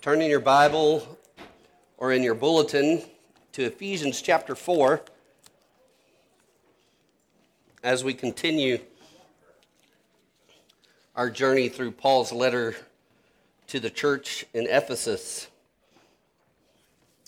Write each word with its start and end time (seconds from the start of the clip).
turn 0.00 0.22
in 0.22 0.30
your 0.30 0.40
Bible 0.40 1.18
or 1.98 2.10
in 2.10 2.22
your 2.22 2.34
bulletin 2.34 3.02
to 3.52 3.64
Ephesians 3.64 4.22
chapter 4.22 4.54
4 4.54 5.02
as 7.82 8.02
we 8.02 8.14
continue 8.14 8.78
our 11.14 11.28
journey 11.28 11.68
through 11.68 11.90
Paul's 11.90 12.32
letter 12.32 12.74
to 13.66 13.78
the 13.78 13.90
church 13.90 14.46
in 14.54 14.66
Ephesus. 14.66 15.48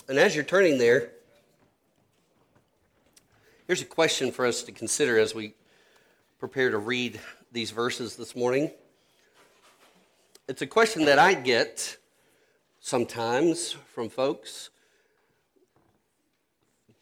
And 0.09 0.19
as 0.19 0.35
you're 0.35 0.43
turning 0.43 0.79
there, 0.79 1.11
here's 3.67 3.83
a 3.83 3.85
question 3.85 4.33
for 4.33 4.47
us 4.47 4.63
to 4.63 4.73
consider 4.73 5.19
as 5.19 5.35
we 5.35 5.53
prepare 6.39 6.71
to 6.71 6.79
read 6.79 7.21
these 7.53 7.71
verses 7.71 8.17
this 8.17 8.35
morning. 8.35 8.71
It's 10.49 10.63
a 10.63 10.67
question 10.67 11.05
that 11.05 11.19
I 11.19 11.35
get 11.35 11.99
sometimes 12.83 13.73
from 13.73 14.11
folks. 14.11 14.69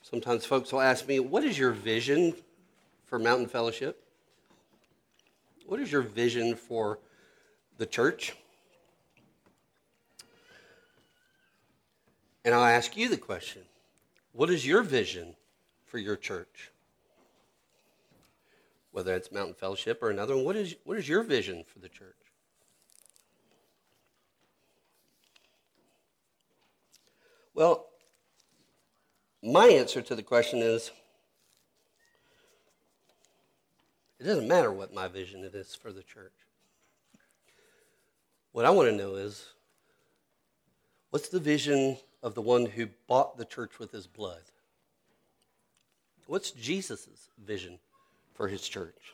Sometimes 0.03 0.45
folks 0.45 0.73
will 0.73 0.81
ask 0.81 1.09
me, 1.09 1.19
What 1.19 1.43
is 1.43 1.59
your 1.59 1.73
vision 1.73 2.35
for 3.07 3.19
Mountain 3.19 3.49
Fellowship? 3.49 4.05
What 5.67 5.81
is 5.81 5.91
your 5.91 6.03
vision 6.03 6.55
for 6.55 7.01
the 7.79 7.87
church? 7.87 8.37
And 12.45 12.55
I'll 12.55 12.65
ask 12.65 12.97
you 12.97 13.09
the 13.09 13.17
question 13.17 13.63
What 14.33 14.51
is 14.51 14.65
your 14.65 14.83
vision 14.83 15.35
for 15.87 15.99
your 15.99 16.17
church? 16.17 16.71
Whether 18.93 19.15
it's 19.15 19.33
Mountain 19.33 19.55
Fellowship 19.55 20.03
or 20.03 20.11
another 20.11 20.37
one, 20.37 20.45
what 20.45 20.57
is, 20.57 20.75
what 20.85 20.99
is 20.99 21.09
your 21.09 21.23
vision 21.23 21.65
for 21.65 21.79
the 21.79 21.89
church? 21.89 22.30
Well, 27.61 27.89
my 29.43 29.67
answer 29.67 30.01
to 30.01 30.15
the 30.15 30.23
question 30.23 30.61
is 30.61 30.91
it 34.19 34.25
doesn't 34.25 34.49
matter 34.49 34.73
what 34.73 34.95
my 34.95 35.09
vision 35.09 35.45
is 35.45 35.75
for 35.75 35.93
the 35.93 36.03
church. 36.03 36.33
What 38.53 38.65
I 38.65 38.71
want 38.71 38.89
to 38.89 38.97
know 38.97 39.17
is 39.17 39.45
what's 41.11 41.29
the 41.29 41.39
vision 41.39 41.99
of 42.23 42.35
the 42.35 42.41
one 42.41 42.65
who 42.65 42.89
bought 43.07 43.37
the 43.37 43.45
church 43.45 43.79
with 43.79 43.93
his 43.93 44.07
blood? 44.07 44.41
What's 46.29 46.53
Jesus' 46.53 47.29
vision 47.45 47.79
for 48.33 48.49
his 48.49 48.67
church? 48.67 49.13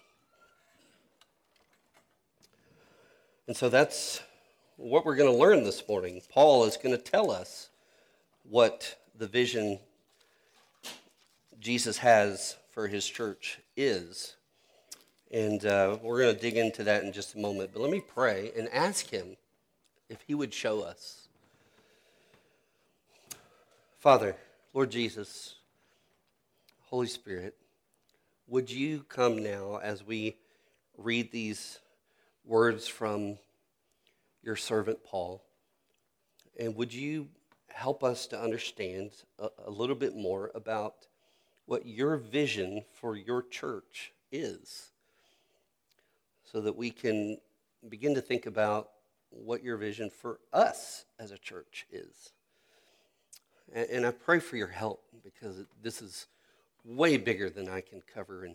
And 3.49 3.57
so 3.57 3.69
that's 3.69 4.23
what 4.77 5.05
we're 5.05 5.17
going 5.17 5.33
to 5.33 5.37
learn 5.37 5.65
this 5.65 5.83
morning. 5.89 6.23
Paul 6.29 6.63
is 6.63 6.77
going 6.77 6.97
to 6.97 7.03
tell 7.03 7.33
us 7.33 7.71
what 8.49 8.97
the 9.17 9.27
vision 9.27 9.79
Jesus 11.59 11.99
has 11.99 12.57
for 12.71 12.87
his 12.87 13.07
church 13.07 13.59
is. 13.77 14.37
And 15.33 15.65
uh, 15.65 15.99
we're 16.03 16.23
going 16.23 16.35
to 16.35 16.41
dig 16.41 16.57
into 16.57 16.85
that 16.85 17.03
in 17.03 17.13
just 17.13 17.35
a 17.35 17.39
moment. 17.39 17.71
But 17.73 17.83
let 17.83 17.91
me 17.91 18.01
pray 18.01 18.53
and 18.57 18.69
ask 18.73 19.11
him 19.11 19.37
if 20.09 20.23
he 20.27 20.35
would 20.35 20.55
show 20.55 20.83
us. 20.83 21.29
Father, 23.99 24.37
Lord 24.73 24.91
Jesus, 24.91 25.57
Holy 26.85 27.09
Spirit, 27.09 27.57
would 28.47 28.71
you 28.71 29.05
come 29.09 29.43
now 29.43 29.81
as 29.83 30.07
we 30.07 30.37
read 30.97 31.33
these 31.33 31.81
words 32.45 32.87
from 32.87 33.39
your 34.43 34.55
servant 34.55 35.03
Paul? 35.03 35.43
And 36.59 36.77
would 36.77 36.95
you 36.95 37.29
help 37.77 38.03
us 38.03 38.27
to 38.27 38.41
understand 38.41 39.11
a, 39.39 39.49
a 39.67 39.71
little 39.71 39.95
bit 39.95 40.17
more 40.17 40.51
about 40.55 41.07
what 41.67 41.87
your 41.87 42.17
vision 42.17 42.83
for 42.95 43.17
your 43.17 43.43
church 43.43 44.13
is 44.33 44.93
so 46.51 46.63
that 46.63 46.75
we 46.75 46.91
can 46.91 47.37
begin 47.91 48.15
to 48.15 48.23
think 48.23 48.47
about 48.47 48.93
what 49.29 49.63
your 49.63 49.77
vision 49.77 50.09
for 50.09 50.41
us 50.55 51.05
as 51.19 51.33
a 51.33 51.39
church 51.39 51.87
is. 51.93 52.33
And, 53.75 53.91
and 53.91 54.07
I 54.07 54.11
pray 54.11 54.39
for 54.39 54.57
your 54.57 54.69
help 54.69 55.03
because 55.23 55.59
this 55.83 56.01
is 56.01 56.29
way 56.83 57.19
bigger 57.19 57.51
than 57.51 57.69
I 57.69 57.83
can 57.83 58.01
cover 58.13 58.47
in 58.47 58.55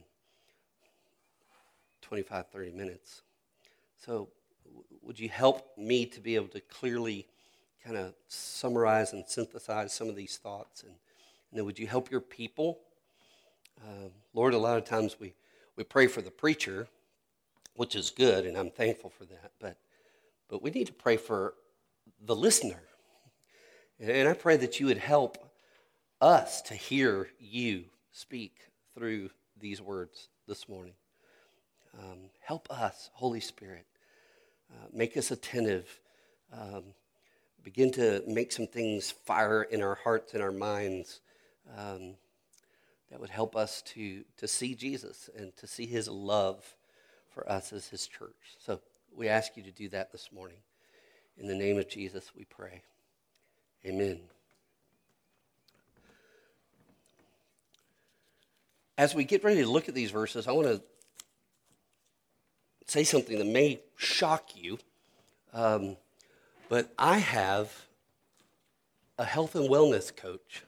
25, 2.01 2.47
30 2.47 2.71
minutes. 2.71 3.21
So, 4.03 4.29
would 5.03 5.19
you 5.19 5.29
help 5.29 5.77
me 5.77 6.07
to 6.07 6.19
be 6.19 6.35
able 6.35 6.47
to 6.47 6.61
clearly 6.61 7.27
kind 7.83 7.97
of 7.97 8.13
summarize 8.27 9.13
and 9.13 9.25
synthesize 9.27 9.93
some 9.93 10.09
of 10.09 10.15
these 10.15 10.37
thoughts? 10.37 10.83
And, 10.83 10.91
and 10.91 11.57
then 11.57 11.65
would 11.65 11.79
you 11.79 11.87
help 11.87 12.11
your 12.11 12.21
people? 12.21 12.79
Uh, 13.79 14.09
Lord, 14.33 14.53
a 14.53 14.57
lot 14.57 14.77
of 14.77 14.85
times 14.85 15.19
we, 15.19 15.33
we 15.75 15.83
pray 15.83 16.07
for 16.07 16.21
the 16.21 16.31
preacher, 16.31 16.87
which 17.75 17.95
is 17.95 18.09
good, 18.09 18.45
and 18.45 18.57
I'm 18.57 18.69
thankful 18.69 19.09
for 19.09 19.25
that. 19.25 19.51
But, 19.59 19.77
but 20.49 20.61
we 20.61 20.71
need 20.71 20.87
to 20.87 20.93
pray 20.93 21.17
for 21.17 21.55
the 22.23 22.35
listener. 22.35 22.81
And 23.99 24.27
I 24.27 24.33
pray 24.33 24.57
that 24.57 24.79
you 24.79 24.87
would 24.87 24.97
help 24.97 25.37
us 26.19 26.61
to 26.63 26.73
hear 26.73 27.29
you 27.39 27.85
speak 28.11 28.57
through 28.95 29.29
these 29.59 29.81
words 29.81 30.29
this 30.47 30.67
morning. 30.67 30.93
Um, 31.99 32.29
help 32.39 32.71
us, 32.71 33.09
Holy 33.13 33.39
Spirit. 33.39 33.85
Uh, 34.71 34.87
make 34.93 35.17
us 35.17 35.31
attentive. 35.31 35.99
Um, 36.53 36.83
begin 37.63 37.91
to 37.91 38.23
make 38.27 38.51
some 38.51 38.67
things 38.67 39.11
fire 39.11 39.63
in 39.63 39.81
our 39.81 39.95
hearts 39.95 40.33
and 40.33 40.41
our 40.41 40.51
minds 40.51 41.21
um, 41.77 42.15
that 43.09 43.19
would 43.19 43.29
help 43.29 43.55
us 43.55 43.81
to, 43.81 44.23
to 44.37 44.47
see 44.47 44.73
Jesus 44.73 45.29
and 45.35 45.55
to 45.57 45.67
see 45.67 45.85
his 45.85 46.07
love 46.07 46.75
for 47.29 47.49
us 47.49 47.71
as 47.73 47.87
his 47.87 48.07
church. 48.07 48.55
So 48.59 48.79
we 49.15 49.27
ask 49.27 49.55
you 49.55 49.63
to 49.63 49.71
do 49.71 49.89
that 49.89 50.11
this 50.11 50.29
morning. 50.31 50.57
In 51.37 51.47
the 51.47 51.55
name 51.55 51.77
of 51.77 51.89
Jesus, 51.89 52.31
we 52.35 52.45
pray. 52.45 52.81
Amen. 53.85 54.19
As 58.97 59.15
we 59.15 59.23
get 59.23 59.43
ready 59.43 59.61
to 59.61 59.69
look 59.69 59.89
at 59.89 59.95
these 59.95 60.11
verses, 60.11 60.47
I 60.47 60.51
want 60.51 60.67
to 60.67 60.81
say 62.85 63.03
something 63.03 63.37
that 63.37 63.47
may 63.47 63.79
shock 63.97 64.55
you. 64.55 64.77
Um, 65.53 65.97
but 66.71 66.89
I 66.97 67.17
have 67.17 67.69
a 69.17 69.25
health 69.25 69.55
and 69.55 69.69
wellness 69.69 70.15
coach. 70.15 70.63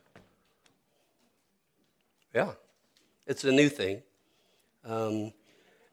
Yeah, 2.36 2.52
it's 3.26 3.46
a 3.46 3.54
new 3.54 3.70
thing. 3.70 4.02
Um, 4.84 5.32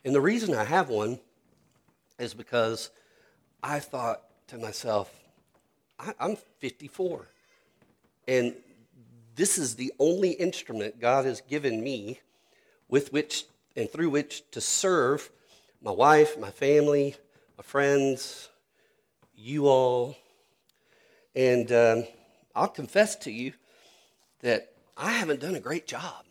and 0.04 0.12
the 0.12 0.20
reason 0.20 0.52
I 0.52 0.64
have 0.64 0.88
one 0.88 1.20
is 2.18 2.34
because 2.34 2.90
I 3.62 3.78
thought 3.78 4.24
to 4.48 4.58
myself, 4.58 5.14
I, 5.96 6.12
I'm 6.18 6.34
54. 6.58 7.28
And 8.26 8.56
this 9.36 9.58
is 9.58 9.76
the 9.76 9.92
only 10.00 10.30
instrument 10.30 10.98
God 10.98 11.24
has 11.24 11.40
given 11.40 11.80
me 11.80 12.18
with 12.88 13.12
which 13.12 13.44
and 13.76 13.88
through 13.88 14.10
which 14.10 14.42
to 14.50 14.60
serve 14.60 15.30
my 15.80 15.92
wife, 15.92 16.36
my 16.36 16.50
family, 16.50 17.14
my 17.56 17.62
friends, 17.62 18.48
you 19.40 19.68
all. 19.68 20.16
And 21.34 21.70
um, 21.72 22.04
I'll 22.54 22.68
confess 22.68 23.16
to 23.16 23.32
you 23.32 23.52
that 24.40 24.72
I 24.96 25.12
haven't 25.12 25.40
done 25.40 25.54
a 25.54 25.60
great 25.60 25.86
job 25.86 26.24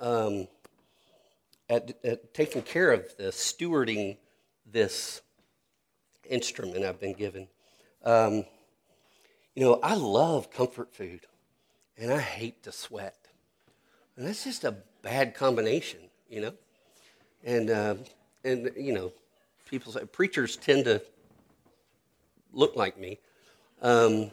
um, 0.00 0.48
at, 1.68 1.92
at 2.04 2.32
taking 2.34 2.62
care 2.62 2.92
of 2.92 3.16
this, 3.16 3.36
stewarding 3.36 4.16
this 4.70 5.20
instrument 6.28 6.84
I've 6.84 7.00
been 7.00 7.14
given. 7.14 7.48
Um, 8.04 8.44
you 9.54 9.64
know, 9.64 9.80
I 9.82 9.94
love 9.94 10.50
comfort 10.50 10.94
food 10.94 11.20
and 11.98 12.12
I 12.12 12.18
hate 12.18 12.62
to 12.64 12.72
sweat. 12.72 13.16
And 14.16 14.26
that's 14.26 14.44
just 14.44 14.64
a 14.64 14.76
bad 15.02 15.34
combination, 15.34 16.00
you 16.30 16.40
know? 16.40 16.52
And, 17.44 17.70
uh, 17.70 17.94
and 18.44 18.70
you 18.76 18.92
know, 18.92 19.12
people 19.68 19.92
say 19.92 20.04
preachers 20.04 20.56
tend 20.56 20.84
to 20.86 21.02
look 22.56 22.74
like 22.74 22.98
me. 22.98 23.18
Um, 23.82 24.30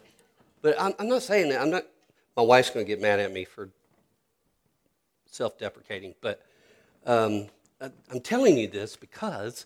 but 0.62 0.80
I'm, 0.80 0.94
I'm, 0.98 1.10
not 1.10 1.22
saying 1.22 1.50
that. 1.50 1.62
I'm 1.62 1.70
not. 1.70 1.84
My 2.36 2.44
wife's 2.44 2.70
going 2.70 2.86
to 2.86 2.88
get 2.88 3.02
mad 3.02 3.20
at 3.20 3.32
me 3.32 3.46
for 3.46 3.70
self-deprecating, 5.28 6.16
but 6.22 6.42
um, 7.06 7.48
I'm 7.82 8.22
telling 8.22 8.58
you 8.58 8.68
this 8.68 8.96
because 8.96 9.66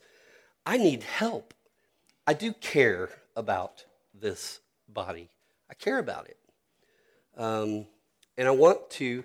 I 0.66 0.78
need 0.78 1.04
help. 1.04 1.54
I 2.26 2.34
do 2.34 2.52
care 2.54 3.10
about 3.36 3.86
this 4.14 4.60
body. 4.90 5.30
I 5.70 5.76
care 5.76 6.00
about 6.00 6.28
it, 6.28 6.38
um, 7.38 7.86
and 8.38 8.48
I 8.48 8.52
want 8.52 8.90
to 8.92 9.24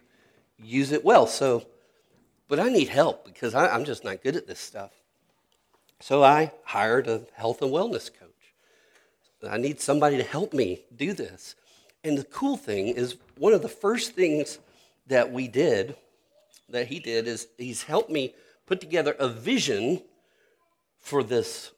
use 0.63 0.93
it 0.93 1.05
well. 1.05 1.27
So, 1.27 1.65
but 2.49 2.61
I 2.61 2.69
need 2.69 2.89
help 2.89 3.25
because 3.25 3.55
I, 3.55 3.69
I'm 3.69 3.85
just 3.85 4.05
not 4.05 4.23
good 4.23 4.37
at 4.37 4.47
this 4.47 4.61
stuff. 4.61 4.93
So 6.01 6.23
I 6.23 6.53
hired 6.65 7.07
a 7.07 7.23
health 7.35 7.63
and 7.63 7.73
wellness 7.73 8.11
coach 8.13 8.32
I 9.51 9.57
need 9.57 9.81
somebody 9.81 10.17
to 10.17 10.23
help 10.23 10.53
me 10.53 10.83
do 10.95 11.13
this. 11.13 11.55
And 12.05 12.19
the 12.19 12.25
cool 12.25 12.57
thing 12.57 12.89
is, 12.89 13.17
one 13.37 13.53
of 13.53 13.63
the 13.63 13.69
first 13.69 14.13
things 14.13 14.59
that 15.07 15.33
we 15.33 15.49
did, 15.49 15.97
that 16.69 16.89
he 16.89 16.99
did, 16.99 17.27
is 17.27 17.49
he's 17.59 17.83
helped 17.83 18.11
me 18.11 18.35
put 18.67 18.81
together 18.81 19.15
a 19.19 19.29
vision 19.29 20.03
for 20.99 21.23
this 21.23 21.73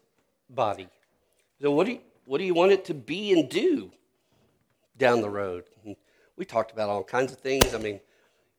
body. 0.48 0.88
So, 1.60 1.70
what 1.70 1.86
do 1.86 1.92
you, 1.92 2.00
what 2.26 2.38
do 2.38 2.44
you 2.44 2.54
want 2.54 2.72
it 2.72 2.84
to 2.86 2.94
be 2.94 3.32
and 3.32 3.48
do 3.48 3.90
down 4.96 5.20
the 5.20 5.30
road? 5.30 5.64
And 5.84 5.96
we 6.36 6.44
talked 6.44 6.72
about 6.72 6.90
all 6.90 7.04
kinds 7.04 7.32
of 7.32 7.38
things. 7.38 7.74
I 7.74 7.78
mean, 7.78 8.00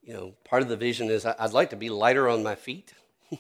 you 0.04 0.14
know, 0.14 0.34
part 0.44 0.62
of 0.62 0.70
the 0.70 0.78
vision 0.78 1.10
is 1.10 1.26
I'd 1.26 1.54
like 1.54 1.72
to 1.72 1.76
be 1.76 1.90
lighter 1.90 2.30
on 2.30 2.44
my 2.44 2.56
feet, 2.56 2.94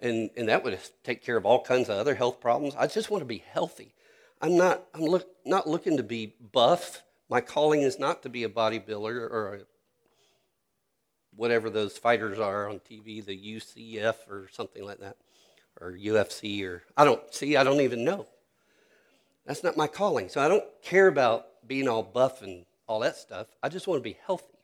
and, 0.00 0.30
and 0.36 0.48
that 0.48 0.62
would 0.62 0.78
take 1.02 1.24
care 1.24 1.36
of 1.36 1.44
all 1.44 1.62
kinds 1.62 1.88
of 1.88 1.98
other 1.98 2.14
health 2.14 2.40
problems. 2.40 2.74
I 2.76 2.86
just 2.86 3.10
want 3.10 3.22
to 3.22 3.26
be 3.26 3.42
healthy. 3.50 3.92
I'm 4.40 4.56
not, 4.56 4.84
I'm 4.94 5.02
look, 5.02 5.26
not 5.44 5.66
looking 5.66 5.96
to 5.96 6.02
be 6.02 6.34
buff. 6.52 7.02
My 7.28 7.40
calling 7.40 7.82
is 7.82 7.98
not 7.98 8.22
to 8.22 8.28
be 8.28 8.44
a 8.44 8.48
bodybuilder 8.48 9.30
or 9.30 9.54
a, 9.54 9.58
whatever 11.34 11.70
those 11.70 11.96
fighters 11.96 12.38
are 12.38 12.68
on 12.68 12.80
TV, 12.80 13.24
the 13.24 13.36
UCF 13.36 14.28
or 14.28 14.48
something 14.52 14.84
like 14.84 15.00
that, 15.00 15.16
or 15.80 15.92
UFC, 15.92 16.64
or 16.64 16.82
I 16.96 17.04
don't 17.04 17.22
see, 17.34 17.56
I 17.56 17.64
don't 17.64 17.80
even 17.80 18.04
know. 18.04 18.26
That's 19.46 19.62
not 19.62 19.76
my 19.76 19.86
calling. 19.86 20.28
So 20.28 20.40
I 20.40 20.48
don't 20.48 20.64
care 20.82 21.08
about 21.08 21.46
being 21.66 21.88
all 21.88 22.02
buff 22.02 22.42
and 22.42 22.64
all 22.86 23.00
that 23.00 23.16
stuff. 23.16 23.46
I 23.62 23.68
just 23.68 23.86
want 23.86 23.98
to 24.00 24.08
be 24.08 24.18
healthy. 24.26 24.58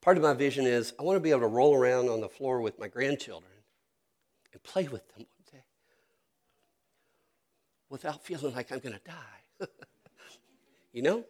Part 0.00 0.16
of 0.16 0.22
my 0.22 0.34
vision 0.34 0.66
is 0.66 0.92
I 0.98 1.02
want 1.02 1.16
to 1.16 1.20
be 1.20 1.30
able 1.30 1.40
to 1.42 1.46
roll 1.46 1.74
around 1.74 2.08
on 2.08 2.20
the 2.20 2.28
floor 2.28 2.60
with 2.60 2.78
my 2.78 2.88
grandchildren 2.88 3.52
and 4.52 4.62
play 4.62 4.88
with 4.88 5.06
them 5.14 5.26
without 7.92 8.24
feeling 8.24 8.54
like 8.54 8.72
I'm 8.72 8.78
going 8.78 8.94
to 8.94 9.00
die. 9.04 9.66
you 10.92 11.02
know? 11.02 11.24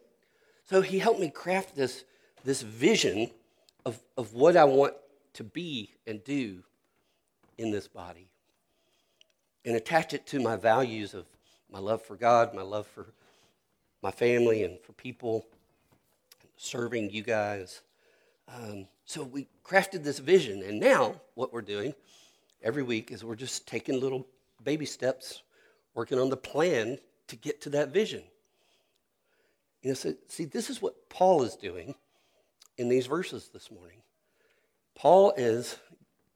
So 0.63 0.81
he 0.81 0.97
helped 0.97 1.19
me 1.19 1.29
craft 1.29 1.75
this, 1.75 2.05
this 2.45 2.61
vision 2.61 3.29
of, 3.85 3.99
of 4.17 4.33
what 4.33 4.55
I 4.55 4.63
want 4.63 4.93
to 5.33 5.43
be 5.43 5.91
and 6.07 6.23
do 6.23 6.63
in 7.57 7.69
this 7.69 7.89
body 7.89 8.29
and 9.65 9.75
attach 9.75 10.13
it 10.13 10.25
to 10.27 10.39
my 10.39 10.55
values 10.55 11.13
of 11.13 11.25
my 11.69 11.79
love 11.79 12.01
for 12.01 12.15
God, 12.15 12.53
my 12.53 12.61
love 12.61 12.87
for 12.87 13.07
my 14.01 14.11
family 14.11 14.63
and 14.63 14.79
for 14.79 14.93
people, 14.93 15.45
serving 16.55 17.09
you 17.09 17.23
guys. 17.23 17.81
Um, 18.47 18.87
so 19.05 19.23
we 19.23 19.47
crafted 19.65 20.03
this 20.03 20.19
vision, 20.19 20.63
and 20.63 20.79
now 20.79 21.19
what 21.35 21.51
we're 21.51 21.61
doing 21.61 21.93
every 22.61 22.83
week 22.83 23.11
is 23.11 23.23
we're 23.23 23.35
just 23.35 23.67
taking 23.67 23.99
little 23.99 24.25
baby 24.63 24.85
steps, 24.85 25.41
working 25.93 26.19
on 26.19 26.29
the 26.29 26.37
plan 26.37 26.97
to 27.27 27.35
get 27.35 27.61
to 27.61 27.69
that 27.71 27.89
vision. 27.89 28.23
You 29.81 29.89
know, 29.89 29.95
so, 29.95 30.13
see, 30.27 30.45
this 30.45 30.69
is 30.69 30.81
what 30.81 31.09
Paul 31.09 31.43
is 31.43 31.55
doing 31.55 31.95
in 32.77 32.89
these 32.89 33.07
verses 33.07 33.49
this 33.53 33.69
morning. 33.69 34.01
Paul 34.95 35.33
is 35.35 35.77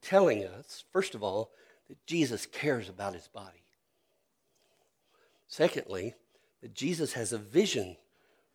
telling 0.02 0.44
us, 0.44 0.84
first 0.92 1.14
of 1.14 1.22
all, 1.22 1.50
that 1.88 2.04
Jesus 2.06 2.46
cares 2.46 2.88
about 2.88 3.14
his 3.14 3.28
body. 3.28 3.64
Secondly, 5.46 6.14
that 6.60 6.74
Jesus 6.74 7.14
has 7.14 7.32
a 7.32 7.38
vision 7.38 7.96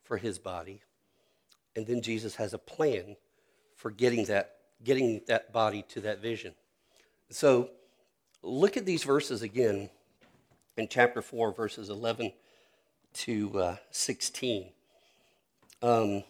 for 0.03 0.17
his 0.17 0.37
body, 0.37 0.81
and 1.75 1.87
then 1.87 2.01
Jesus 2.01 2.35
has 2.35 2.53
a 2.53 2.59
plan 2.59 3.15
for 3.75 3.89
getting 3.89 4.25
that, 4.25 4.57
getting 4.83 5.21
that 5.27 5.51
body 5.51 5.83
to 5.89 6.01
that 6.01 6.21
vision. 6.21 6.53
So 7.29 7.71
look 8.43 8.77
at 8.77 8.85
these 8.85 9.03
verses 9.03 9.41
again 9.41 9.89
in 10.77 10.87
chapter 10.87 11.21
4, 11.21 11.53
verses 11.53 11.89
11 11.89 12.33
to 13.13 13.59
uh, 13.59 13.75
16. 13.91 14.69
Um, 15.81 16.23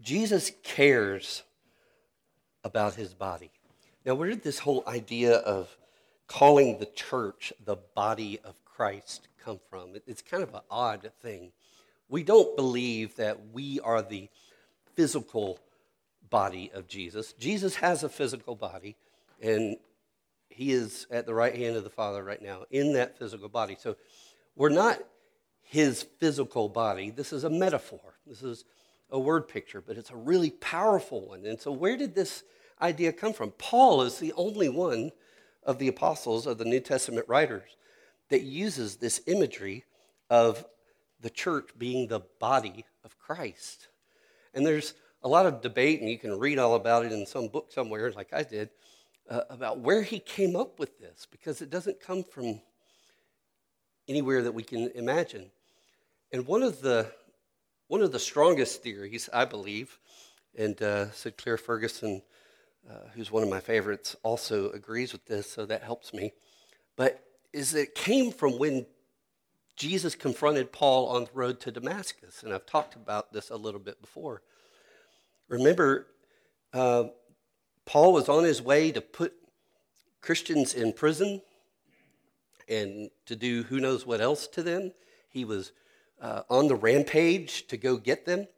Jesus 0.00 0.52
cares 0.62 1.42
about 2.64 2.94
his 2.94 3.14
body. 3.14 3.50
Now, 4.04 4.14
where 4.14 4.28
did 4.28 4.42
this 4.42 4.60
whole 4.60 4.84
idea 4.86 5.36
of 5.36 5.76
calling 6.26 6.78
the 6.78 6.86
church 6.86 7.52
the 7.64 7.76
body 7.76 8.38
of 8.44 8.64
Christ 8.64 9.28
come 9.42 9.60
from. 9.70 9.94
It's 10.06 10.22
kind 10.22 10.42
of 10.42 10.54
an 10.54 10.60
odd 10.70 11.10
thing. 11.22 11.52
We 12.08 12.22
don't 12.22 12.56
believe 12.56 13.16
that 13.16 13.52
we 13.52 13.80
are 13.80 14.02
the 14.02 14.28
physical 14.94 15.58
body 16.30 16.70
of 16.74 16.88
Jesus. 16.88 17.32
Jesus 17.34 17.76
has 17.76 18.02
a 18.02 18.08
physical 18.08 18.54
body, 18.54 18.96
and 19.40 19.76
he 20.48 20.72
is 20.72 21.06
at 21.10 21.26
the 21.26 21.34
right 21.34 21.54
hand 21.54 21.76
of 21.76 21.84
the 21.84 21.90
Father 21.90 22.22
right 22.22 22.40
now 22.40 22.64
in 22.70 22.92
that 22.94 23.18
physical 23.18 23.48
body. 23.48 23.76
So 23.78 23.96
we're 24.54 24.68
not 24.70 24.98
his 25.62 26.04
physical 26.18 26.68
body. 26.68 27.10
This 27.10 27.32
is 27.32 27.44
a 27.44 27.50
metaphor. 27.50 28.14
This 28.26 28.42
is 28.42 28.64
a 29.10 29.18
word 29.18 29.48
picture, 29.48 29.80
but 29.80 29.96
it's 29.96 30.10
a 30.10 30.16
really 30.16 30.50
powerful 30.50 31.28
one. 31.28 31.44
And 31.44 31.60
so, 31.60 31.72
where 31.72 31.96
did 31.96 32.14
this 32.14 32.44
idea 32.80 33.12
come 33.12 33.32
from? 33.32 33.50
Paul 33.52 34.02
is 34.02 34.18
the 34.18 34.32
only 34.34 34.68
one 34.68 35.10
of 35.62 35.78
the 35.78 35.88
apostles, 35.88 36.46
of 36.46 36.58
the 36.58 36.64
New 36.64 36.80
Testament 36.80 37.26
writers, 37.28 37.76
that 38.30 38.42
uses 38.42 38.96
this 38.96 39.20
imagery 39.26 39.84
of 40.30 40.64
the 41.20 41.30
church 41.30 41.70
being 41.76 42.06
the 42.06 42.20
body 42.40 42.84
of 43.04 43.18
Christ. 43.18 43.88
And 44.54 44.64
there's 44.64 44.94
a 45.22 45.28
lot 45.28 45.46
of 45.46 45.60
debate, 45.60 46.00
and 46.00 46.08
you 46.08 46.18
can 46.18 46.38
read 46.38 46.58
all 46.58 46.74
about 46.74 47.04
it 47.04 47.12
in 47.12 47.26
some 47.26 47.48
book 47.48 47.72
somewhere, 47.72 48.12
like 48.12 48.32
I 48.32 48.42
did, 48.42 48.70
uh, 49.28 49.42
about 49.50 49.80
where 49.80 50.02
he 50.02 50.18
came 50.18 50.56
up 50.56 50.78
with 50.78 50.98
this, 50.98 51.26
because 51.30 51.60
it 51.60 51.70
doesn't 51.70 52.00
come 52.00 52.24
from 52.24 52.60
anywhere 54.08 54.42
that 54.42 54.52
we 54.52 54.62
can 54.62 54.90
imagine. 54.94 55.50
And 56.32 56.46
one 56.46 56.62
of 56.62 56.80
the 56.80 57.12
one 57.88 58.02
of 58.02 58.10
the 58.10 58.18
strongest 58.18 58.82
theories, 58.82 59.28
I 59.32 59.44
believe, 59.44 59.98
and 60.56 60.80
uh, 60.82 61.10
Sinclair 61.12 61.56
Ferguson 61.56 62.22
uh, 62.88 63.08
who's 63.14 63.32
one 63.32 63.42
of 63.42 63.48
my 63.48 63.60
favorites, 63.60 64.14
also 64.22 64.70
agrees 64.70 65.12
with 65.12 65.26
this, 65.26 65.50
so 65.50 65.66
that 65.66 65.82
helps 65.82 66.14
me. 66.14 66.32
But 66.96 67.20
is 67.52 67.74
it 67.74 67.94
came 67.94 68.30
from 68.30 68.58
when 68.58 68.86
Jesus 69.76 70.14
confronted 70.14 70.72
Paul 70.72 71.08
on 71.08 71.24
the 71.24 71.30
road 71.34 71.60
to 71.60 71.72
Damascus, 71.72 72.42
and 72.42 72.54
I've 72.54 72.64
talked 72.64 72.94
about 72.94 73.32
this 73.32 73.50
a 73.50 73.56
little 73.56 73.80
bit 73.80 74.00
before. 74.00 74.42
Remember, 75.48 76.06
uh, 76.72 77.04
Paul 77.86 78.12
was 78.12 78.28
on 78.28 78.44
his 78.44 78.60
way 78.60 78.92
to 78.92 79.00
put 79.00 79.32
Christians 80.20 80.74
in 80.74 80.92
prison 80.92 81.40
and 82.68 83.10
to 83.26 83.36
do 83.36 83.62
who 83.62 83.80
knows 83.80 84.04
what 84.04 84.20
else 84.20 84.48
to 84.48 84.62
them. 84.62 84.92
He 85.28 85.44
was 85.44 85.72
uh, 86.20 86.42
on 86.50 86.66
the 86.66 86.74
rampage 86.74 87.68
to 87.68 87.76
go 87.76 87.96
get 87.96 88.26
them 88.26 88.48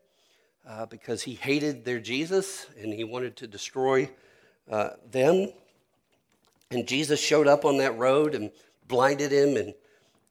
uh, 0.67 0.87
because 0.87 1.23
he 1.23 1.35
hated 1.35 1.85
their 1.85 2.01
Jesus 2.01 2.67
and 2.81 2.93
he 2.93 3.05
wanted 3.05 3.37
to 3.37 3.47
destroy 3.47 4.11
uh, 4.71 4.91
them. 5.11 5.53
And 6.71 6.89
Jesus 6.89 7.21
showed 7.21 7.47
up 7.47 7.65
on 7.65 7.79
that 7.79 7.97
road 7.97 8.35
and 8.35 8.51
blinded 8.87 9.33
him, 9.33 9.57
and, 9.57 9.75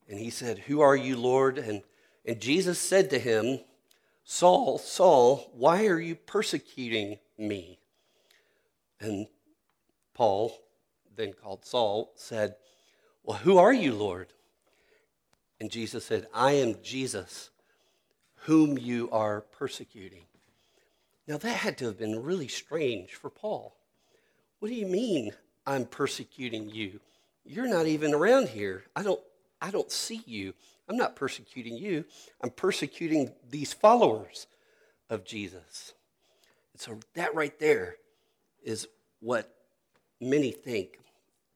and 0.08 0.20
he 0.20 0.30
said, 0.30 0.60
Who 0.60 0.82
are 0.82 0.96
you, 0.96 1.18
Lord? 1.18 1.58
And, 1.58 1.82
and 2.26 2.40
Jesus 2.40 2.80
said 2.80 3.10
to 3.12 3.20
him, 3.20 3.60
Saul, 4.24 4.78
Saul, 4.78 5.50
why 5.54 5.88
are 5.88 6.00
you 6.00 6.16
persecuting 6.16 7.18
me? 7.38 7.80
And 9.00 9.28
Paul, 10.14 10.58
then 11.16 11.34
called 11.34 11.66
Saul, 11.66 12.12
said, 12.16 12.56
Well, 13.24 13.38
who 13.38 13.58
are 13.58 13.74
you, 13.74 13.94
Lord? 13.94 14.34
And 15.60 15.72
Jesus 15.72 16.06
said, 16.06 16.28
I 16.34 16.54
am 16.54 16.76
Jesus, 16.84 17.50
whom 18.42 18.78
you 18.78 19.10
are 19.12 19.42
persecuting. 19.42 20.24
Now, 21.28 21.38
that 21.38 21.58
had 21.58 21.78
to 21.80 21.86
have 21.86 21.98
been 21.98 22.24
really 22.24 22.48
strange 22.48 23.14
for 23.16 23.30
Paul. 23.30 23.76
What 24.60 24.70
do 24.70 24.76
you 24.76 24.88
mean 24.88 25.32
I'm 25.66 25.86
persecuting 25.86 26.70
you? 26.70 27.00
You're 27.44 27.68
not 27.68 27.86
even 27.86 28.14
around 28.14 28.50
here. 28.50 28.84
I 28.96 29.04
don't, 29.04 29.20
I 29.62 29.72
don't 29.72 29.92
see 29.92 30.22
you. 30.26 30.54
I'm 30.88 30.98
not 30.98 31.16
persecuting 31.16 31.76
you. 31.76 32.06
I'm 32.42 32.50
persecuting 32.50 33.34
these 33.50 33.74
followers 33.74 34.48
of 35.10 35.26
Jesus. 35.26 35.94
And 36.74 36.82
so, 36.82 37.00
that 37.16 37.36
right 37.36 37.58
there 37.60 37.98
is 38.68 38.86
what 39.22 39.50
many 40.20 40.52
think 40.52 41.00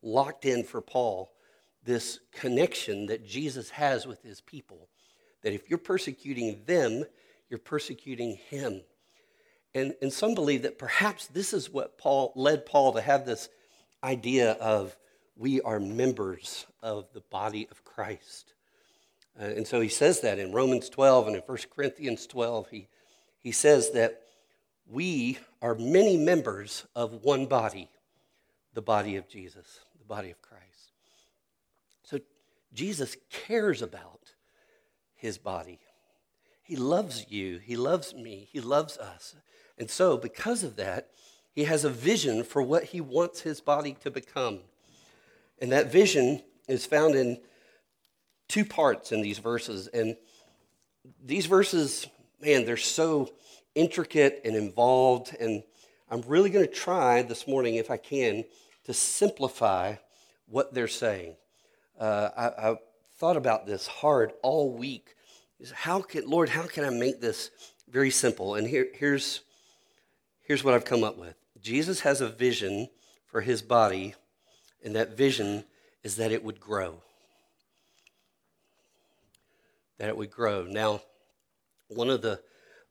locked 0.02 0.46
in 0.46 0.64
for 0.64 0.82
Paul 0.82 1.30
this 1.84 2.20
connection 2.32 3.08
that 3.08 3.28
Jesus 3.28 3.70
has 3.72 4.08
with 4.08 4.24
his 4.24 4.40
people. 4.40 4.88
That 5.44 5.54
if 5.54 5.70
you're 5.70 5.80
persecuting 5.80 6.62
them, 6.66 7.04
you're 7.50 7.60
persecuting 7.60 8.38
him. 8.50 8.82
And, 9.74 9.94
and 10.02 10.14
some 10.14 10.36
believe 10.36 10.62
that 10.62 10.80
perhaps 10.80 11.28
this 11.28 11.54
is 11.54 11.70
what 11.70 11.98
Paul 11.98 12.32
led 12.36 12.66
Paul 12.66 12.94
to 12.94 13.02
have 13.02 13.26
this 13.26 13.50
idea 14.04 14.52
of 14.54 14.96
we 15.36 15.60
are 15.62 15.80
members 15.80 16.66
of 16.82 17.08
the 17.14 17.24
body 17.32 17.68
of 17.72 17.84
Christ. 17.84 18.54
Uh, 19.40 19.46
and 19.46 19.68
so 19.68 19.82
he 19.82 19.90
says 19.90 20.22
that 20.22 20.40
in 20.40 20.52
Romans 20.52 20.88
12 20.88 21.28
and 21.28 21.36
in 21.36 21.42
1 21.42 21.58
Corinthians 21.76 22.28
12. 22.28 22.70
He, 22.70 22.88
he 23.40 23.52
says 23.52 23.92
that 23.92 24.22
we 24.92 25.40
are 25.62 25.76
many 25.76 26.18
members 26.18 26.86
of 26.96 27.24
one 27.24 27.46
body, 27.46 27.90
the 28.74 28.82
body 28.82 29.16
of 29.16 29.28
Jesus, 29.28 29.80
the 29.98 30.06
body 30.06 30.32
of 30.32 30.42
Christ. 30.42 30.92
So 32.04 32.20
Jesus 32.74 33.16
cares 33.30 33.82
about 33.82 34.34
his 35.16 35.38
body. 35.38 35.80
He 36.64 36.76
loves 36.76 37.26
you. 37.30 37.58
He 37.60 37.76
loves 37.76 38.14
me. 38.14 38.50
He 38.52 38.60
loves 38.60 38.98
us. 38.98 39.36
And 39.78 39.90
so, 39.90 40.18
because 40.18 40.64
of 40.64 40.76
that, 40.76 41.10
he 41.54 41.66
has 41.66 41.84
a 41.84 41.90
vision 41.90 42.44
for 42.44 42.62
what 42.62 42.86
he 42.86 43.02
wants 43.02 43.42
his 43.42 43.62
body 43.62 43.96
to 44.02 44.12
become. 44.12 44.60
And 45.60 45.72
that 45.72 45.92
vision 45.92 46.42
is 46.68 46.86
found 46.86 47.16
in 47.16 47.40
two 48.48 48.66
parts 48.66 49.12
in 49.12 49.22
these 49.22 49.40
verses. 49.40 49.88
And 49.88 50.18
these 51.24 51.46
verses, 51.46 52.08
man, 52.42 52.66
they're 52.66 52.78
so 52.78 53.32
intricate 53.76 54.42
and 54.44 54.56
involved. 54.56 55.36
And 55.40 55.64
I'm 56.10 56.22
really 56.28 56.50
going 56.50 56.66
to 56.66 56.72
try 56.72 57.22
this 57.22 57.48
morning, 57.48 57.76
if 57.76 57.90
I 57.92 57.98
can, 57.98 58.44
to 58.86 58.94
simplify 58.94 59.96
what 60.48 60.74
they're 60.74 60.88
saying. 60.88 61.36
Uh, 62.00 62.30
I, 62.36 62.70
I 62.72 62.76
thought 63.18 63.38
about 63.38 63.66
this 63.66 63.88
hard 63.88 64.34
all 64.42 64.74
week. 64.74 65.16
How 65.74 66.02
can, 66.02 66.30
Lord, 66.30 66.50
how 66.50 66.64
can 66.64 66.84
I 66.84 66.90
make 66.90 67.22
this 67.22 67.52
very 67.90 68.10
simple? 68.10 68.56
And 68.56 68.68
here, 68.68 68.88
here's, 68.94 69.42
here's 70.42 70.64
what 70.64 70.74
I've 70.74 70.86
come 70.86 71.04
up 71.04 71.18
with 71.18 71.36
Jesus 71.62 72.00
has 72.02 72.22
a 72.22 72.30
vision 72.30 72.90
for 73.28 73.42
his 73.42 73.62
body, 73.62 74.16
and 74.84 74.96
that 74.96 75.16
vision 75.16 75.64
is 76.04 76.16
that 76.16 76.32
it 76.32 76.44
would 76.44 76.60
grow. 76.60 77.02
That 80.00 80.10
it 80.10 80.18
would 80.18 80.32
grow. 80.32 80.66
Now, 80.66 81.02
one 81.88 82.10
of 82.10 82.22
the 82.22 82.42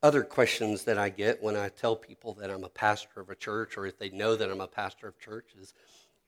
other 0.02 0.22
questions 0.22 0.84
that 0.84 0.98
I 0.98 1.10
get 1.10 1.42
when 1.42 1.56
I 1.56 1.68
tell 1.68 1.94
people 1.94 2.34
that 2.34 2.50
I'm 2.50 2.64
a 2.64 2.68
pastor 2.68 3.20
of 3.20 3.30
a 3.30 3.34
church, 3.34 3.76
or 3.76 3.86
if 3.86 3.98
they 3.98 4.10
know 4.10 4.34
that 4.36 4.50
I'm 4.50 4.60
a 4.60 4.66
pastor 4.66 5.08
of 5.08 5.18
church, 5.18 5.46
is 5.60 5.74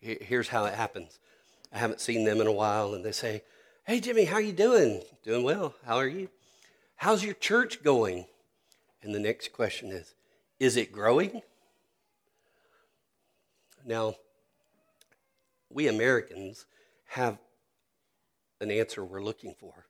here's 0.00 0.49
how 0.49 0.64
it 0.67 0.75
happens. 0.75 1.19
I 1.73 1.79
haven't 1.79 2.00
seen 2.00 2.25
them 2.25 2.41
in 2.41 2.47
a 2.47 2.52
while, 2.52 2.95
and 2.95 3.05
they 3.05 3.12
say, 3.12 3.43
Hey, 3.85 3.99
Jimmy, 3.99 4.25
how 4.25 4.38
you 4.38 4.52
doing? 4.52 5.02
Doing 5.25 5.43
well. 5.43 5.75
How 5.85 5.97
are 5.97 6.07
you? 6.07 6.29
How's 6.97 7.25
your 7.25 7.35
church 7.35 7.83
going? 7.83 8.26
And 9.02 9.14
the 9.14 9.19
next 9.19 9.52
question 9.52 9.91
is, 9.91 10.14
Is 10.61 10.76
it 10.76 10.93
growing? 10.93 11.41
Now, 13.85 14.14
we 15.71 15.88
Americans 15.88 16.67
have 17.07 17.38
an 18.61 18.71
answer 18.71 19.05
we're 19.05 19.25
looking 19.25 19.55
for. 19.59 19.87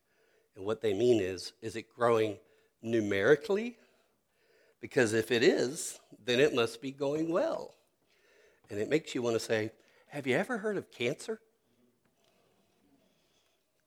And 0.55 0.65
what 0.65 0.81
they 0.81 0.93
mean 0.93 1.21
is, 1.21 1.53
is 1.61 1.75
it 1.75 1.93
growing 1.93 2.37
numerically? 2.83 3.77
Because 4.81 5.13
if 5.13 5.31
it 5.31 5.43
is, 5.43 5.99
then 6.25 6.39
it 6.39 6.53
must 6.53 6.81
be 6.81 6.91
going 6.91 7.31
well. 7.31 7.73
And 8.69 8.79
it 8.79 8.89
makes 8.89 9.15
you 9.15 9.21
want 9.21 9.35
to 9.35 9.39
say, 9.39 9.71
Have 10.09 10.27
you 10.27 10.35
ever 10.35 10.57
heard 10.57 10.77
of 10.77 10.91
cancer? 10.91 11.39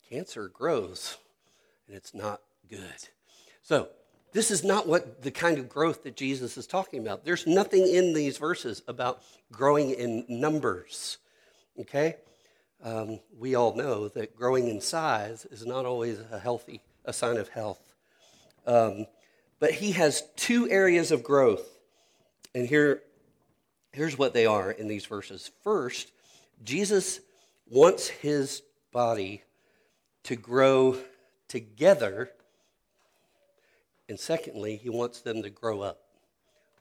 Cancer 0.08 0.48
grows, 0.48 1.18
and 1.86 1.96
it's 1.96 2.14
not 2.14 2.40
good. 2.68 3.08
So, 3.62 3.88
this 4.32 4.50
is 4.50 4.62
not 4.62 4.86
what 4.86 5.22
the 5.22 5.30
kind 5.30 5.58
of 5.58 5.68
growth 5.68 6.02
that 6.02 6.14
Jesus 6.14 6.56
is 6.56 6.66
talking 6.66 7.00
about. 7.00 7.24
There's 7.24 7.46
nothing 7.46 7.88
in 7.88 8.12
these 8.12 8.38
verses 8.38 8.82
about 8.86 9.22
growing 9.50 9.90
in 9.90 10.26
numbers. 10.28 11.18
Okay? 11.80 12.16
Um, 12.82 13.20
we 13.38 13.54
all 13.54 13.74
know 13.74 14.08
that 14.08 14.36
growing 14.36 14.68
in 14.68 14.80
size 14.80 15.46
is 15.46 15.64
not 15.64 15.86
always 15.86 16.20
a 16.30 16.38
healthy, 16.38 16.82
a 17.04 17.12
sign 17.12 17.38
of 17.38 17.48
health. 17.48 17.85
Um, 18.66 19.06
but 19.58 19.72
he 19.72 19.92
has 19.92 20.22
two 20.36 20.68
areas 20.68 21.12
of 21.12 21.22
growth. 21.22 21.66
And 22.54 22.66
here, 22.66 23.02
here's 23.92 24.18
what 24.18 24.34
they 24.34 24.46
are 24.46 24.70
in 24.70 24.88
these 24.88 25.06
verses. 25.06 25.50
First, 25.62 26.10
Jesus 26.62 27.20
wants 27.68 28.08
his 28.08 28.62
body 28.92 29.42
to 30.24 30.36
grow 30.36 30.96
together. 31.48 32.30
And 34.08 34.18
secondly, 34.18 34.76
he 34.76 34.90
wants 34.90 35.20
them 35.20 35.42
to 35.42 35.50
grow 35.50 35.80
up. 35.80 36.00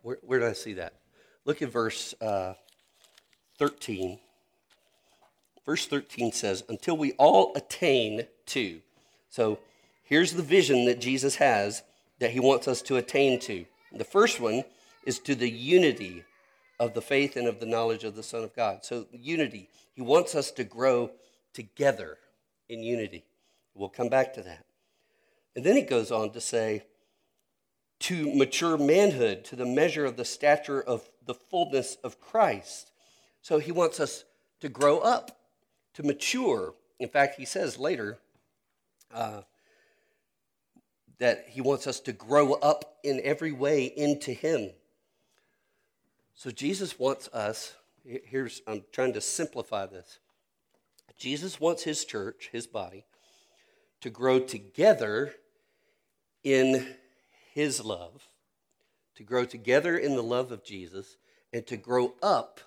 Where, 0.01 0.17
where 0.21 0.39
did 0.39 0.49
I 0.49 0.53
see 0.53 0.73
that? 0.73 0.93
Look 1.45 1.61
at 1.61 1.71
verse 1.71 2.13
uh, 2.21 2.53
13. 3.57 4.19
Verse 5.65 5.87
13 5.87 6.31
says, 6.31 6.63
Until 6.69 6.97
we 6.97 7.13
all 7.13 7.53
attain 7.55 8.27
to. 8.47 8.81
So 9.29 9.59
here's 10.05 10.33
the 10.33 10.41
vision 10.41 10.85
that 10.85 11.01
Jesus 11.01 11.35
has 11.35 11.83
that 12.19 12.31
he 12.31 12.39
wants 12.39 12.67
us 12.67 12.81
to 12.83 12.95
attain 12.95 13.39
to. 13.41 13.65
The 13.91 14.03
first 14.03 14.39
one 14.39 14.63
is 15.05 15.19
to 15.19 15.35
the 15.35 15.49
unity 15.49 16.23
of 16.79 16.93
the 16.93 17.01
faith 17.01 17.35
and 17.35 17.47
of 17.47 17.59
the 17.59 17.65
knowledge 17.65 18.03
of 18.03 18.15
the 18.15 18.23
Son 18.23 18.43
of 18.43 18.55
God. 18.55 18.83
So, 18.83 19.07
unity. 19.11 19.69
He 19.93 20.01
wants 20.01 20.35
us 20.35 20.51
to 20.51 20.63
grow 20.63 21.11
together 21.53 22.17
in 22.67 22.83
unity. 22.83 23.23
We'll 23.73 23.89
come 23.89 24.09
back 24.09 24.33
to 24.33 24.41
that. 24.41 24.65
And 25.55 25.65
then 25.65 25.75
he 25.75 25.83
goes 25.83 26.11
on 26.11 26.31
to 26.31 26.41
say, 26.41 26.83
to 27.99 28.35
mature 28.35 28.77
manhood, 28.77 29.45
to 29.45 29.55
the 29.55 29.65
measure 29.65 30.05
of 30.05 30.17
the 30.17 30.25
stature 30.25 30.81
of 30.81 31.09
the 31.25 31.33
fullness 31.33 31.95
of 32.03 32.19
Christ. 32.19 32.91
So 33.41 33.59
he 33.59 33.71
wants 33.71 33.99
us 33.99 34.25
to 34.59 34.69
grow 34.69 34.99
up, 34.99 35.39
to 35.93 36.03
mature. 36.03 36.73
In 36.99 37.07
fact, 37.07 37.37
he 37.37 37.45
says 37.45 37.77
later, 37.77 38.19
uh, 39.13 39.41
that 41.19 41.45
he 41.49 41.61
wants 41.61 41.87
us 41.87 41.99
to 42.01 42.13
grow 42.13 42.53
up 42.53 42.97
in 43.03 43.21
every 43.23 43.51
way 43.51 43.85
into 43.85 44.31
him. 44.31 44.71
So 46.33 46.51
Jesus 46.51 46.99
wants 46.99 47.29
us, 47.29 47.75
here's, 48.03 48.61
I'm 48.67 48.83
trying 48.91 49.13
to 49.13 49.21
simplify 49.21 49.85
this. 49.85 50.19
Jesus 51.17 51.59
wants 51.59 51.83
his 51.83 52.03
church, 52.03 52.49
his 52.51 52.67
body, 52.67 53.05
to 54.01 54.09
grow 54.09 54.39
together 54.39 55.33
in 56.43 56.95
his 57.53 57.83
love, 57.83 58.27
to 59.15 59.23
grow 59.23 59.45
together 59.45 59.97
in 59.97 60.15
the 60.15 60.23
love 60.23 60.51
of 60.51 60.63
Jesus, 60.63 61.15
and 61.53 61.65
to 61.67 61.77
grow 61.77 62.13
up 62.21 62.59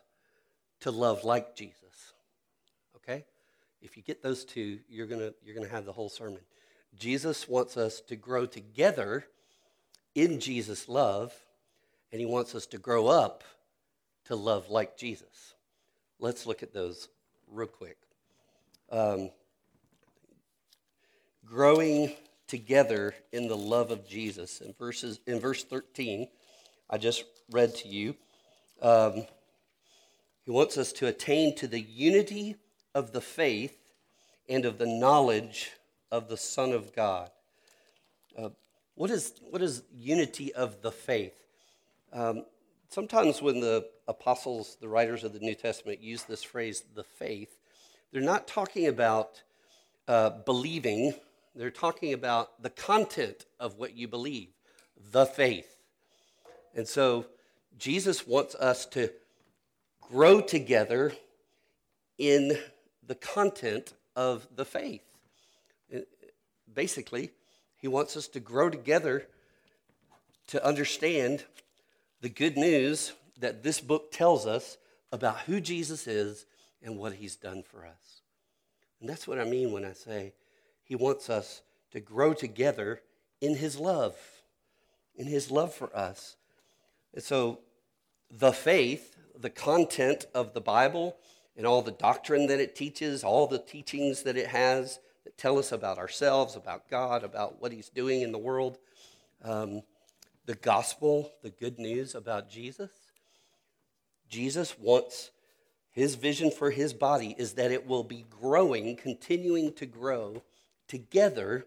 to 0.80 0.90
love 0.90 1.24
like 1.24 1.54
Jesus. 1.54 2.14
Okay? 2.96 3.24
If 3.82 3.96
you 3.96 4.02
get 4.02 4.22
those 4.22 4.44
two, 4.44 4.78
you're 4.88 5.06
going 5.06 5.20
to 5.20 5.34
you're 5.44 5.54
going 5.54 5.66
to 5.66 5.72
have 5.72 5.84
the 5.84 5.92
whole 5.92 6.08
sermon. 6.08 6.40
Jesus 6.96 7.48
wants 7.48 7.76
us 7.76 8.00
to 8.02 8.16
grow 8.16 8.46
together 8.46 9.24
in 10.14 10.40
Jesus' 10.40 10.88
love, 10.88 11.32
and 12.10 12.20
he 12.20 12.26
wants 12.26 12.54
us 12.54 12.66
to 12.66 12.78
grow 12.78 13.06
up 13.06 13.44
to 14.24 14.36
love 14.36 14.68
like 14.68 14.96
Jesus. 14.96 15.54
Let's 16.18 16.46
look 16.46 16.62
at 16.62 16.72
those 16.72 17.08
real 17.46 17.68
quick. 17.68 17.98
Um, 18.90 19.30
growing 21.44 22.12
together 22.46 23.14
in 23.32 23.46
the 23.46 23.56
love 23.56 23.90
of 23.90 24.08
Jesus. 24.08 24.60
In 24.60 24.72
verses 24.72 25.20
in 25.26 25.38
verse 25.38 25.64
13, 25.64 26.28
I 26.90 26.98
just 26.98 27.24
read 27.50 27.74
to 27.76 27.88
you. 27.88 28.16
Um, 28.82 29.26
he 30.44 30.50
wants 30.50 30.78
us 30.78 30.92
to 30.94 31.06
attain 31.06 31.54
to 31.56 31.66
the 31.66 31.80
unity 31.80 32.56
of 32.94 33.12
the 33.12 33.20
faith 33.20 33.76
and 34.48 34.64
of 34.64 34.78
the 34.78 34.86
knowledge 34.86 35.72
of 36.10 36.28
the 36.28 36.36
Son 36.36 36.72
of 36.72 36.94
God. 36.94 37.30
Uh, 38.36 38.50
what, 38.94 39.10
is, 39.10 39.34
what 39.50 39.62
is 39.62 39.82
unity 39.92 40.52
of 40.54 40.82
the 40.82 40.92
faith? 40.92 41.38
Um, 42.12 42.44
sometimes 42.88 43.42
when 43.42 43.60
the 43.60 43.86
apostles, 44.06 44.76
the 44.80 44.88
writers 44.88 45.24
of 45.24 45.32
the 45.32 45.40
New 45.40 45.54
Testament, 45.54 46.02
use 46.02 46.22
this 46.24 46.42
phrase, 46.42 46.82
the 46.94 47.04
faith, 47.04 47.58
they're 48.12 48.22
not 48.22 48.48
talking 48.48 48.86
about 48.86 49.42
uh, 50.06 50.30
believing, 50.30 51.14
they're 51.54 51.70
talking 51.70 52.14
about 52.14 52.62
the 52.62 52.70
content 52.70 53.44
of 53.60 53.76
what 53.76 53.94
you 53.94 54.08
believe, 54.08 54.48
the 55.12 55.26
faith. 55.26 55.76
And 56.74 56.88
so 56.88 57.26
Jesus 57.78 58.26
wants 58.26 58.54
us 58.54 58.86
to 58.86 59.10
grow 60.00 60.40
together 60.40 61.12
in 62.16 62.58
the 63.06 63.14
content 63.14 63.92
of 64.16 64.48
the 64.56 64.64
faith 64.64 65.07
basically, 66.74 67.30
he 67.76 67.88
wants 67.88 68.16
us 68.16 68.28
to 68.28 68.40
grow 68.40 68.70
together 68.70 69.26
to 70.48 70.64
understand 70.64 71.44
the 72.20 72.28
good 72.28 72.56
news 72.56 73.12
that 73.38 73.62
this 73.62 73.80
book 73.80 74.10
tells 74.10 74.46
us 74.46 74.78
about 75.12 75.40
who 75.40 75.60
Jesus 75.60 76.06
is 76.06 76.46
and 76.82 76.98
what 76.98 77.14
he's 77.14 77.36
done 77.36 77.62
for 77.62 77.86
us. 77.86 78.22
And 79.00 79.08
that's 79.08 79.28
what 79.28 79.38
I 79.38 79.44
mean 79.44 79.72
when 79.72 79.84
I 79.84 79.92
say 79.92 80.32
he 80.82 80.96
wants 80.96 81.30
us 81.30 81.62
to 81.92 82.00
grow 82.00 82.34
together 82.34 83.00
in 83.40 83.56
his 83.56 83.78
love, 83.78 84.16
in 85.14 85.26
his 85.26 85.50
love 85.50 85.72
for 85.72 85.94
us. 85.96 86.36
And 87.14 87.22
so 87.22 87.60
the 88.30 88.52
faith, 88.52 89.16
the 89.38 89.50
content 89.50 90.26
of 90.34 90.54
the 90.54 90.60
Bible, 90.60 91.16
and 91.56 91.66
all 91.66 91.82
the 91.82 91.92
doctrine 91.92 92.46
that 92.46 92.60
it 92.60 92.76
teaches, 92.76 93.24
all 93.24 93.46
the 93.46 93.58
teachings 93.58 94.22
that 94.22 94.36
it 94.36 94.48
has, 94.48 95.00
that 95.28 95.36
tell 95.36 95.58
us 95.58 95.72
about 95.72 95.98
ourselves, 95.98 96.56
about 96.56 96.88
God, 96.88 97.22
about 97.22 97.60
what 97.60 97.70
He's 97.70 97.90
doing 97.90 98.22
in 98.22 98.32
the 98.32 98.38
world. 98.38 98.78
Um, 99.44 99.82
the 100.46 100.54
gospel, 100.54 101.30
the 101.42 101.50
good 101.50 101.78
news 101.78 102.14
about 102.14 102.48
Jesus. 102.48 102.90
Jesus 104.30 104.78
wants 104.78 105.30
His 105.90 106.14
vision 106.14 106.50
for 106.50 106.70
his 106.70 106.94
body 106.94 107.34
is 107.36 107.52
that 107.54 107.70
it 107.70 107.86
will 107.86 108.04
be 108.04 108.24
growing, 108.40 108.96
continuing 108.96 109.74
to 109.74 109.84
grow 109.84 110.42
together 110.86 111.66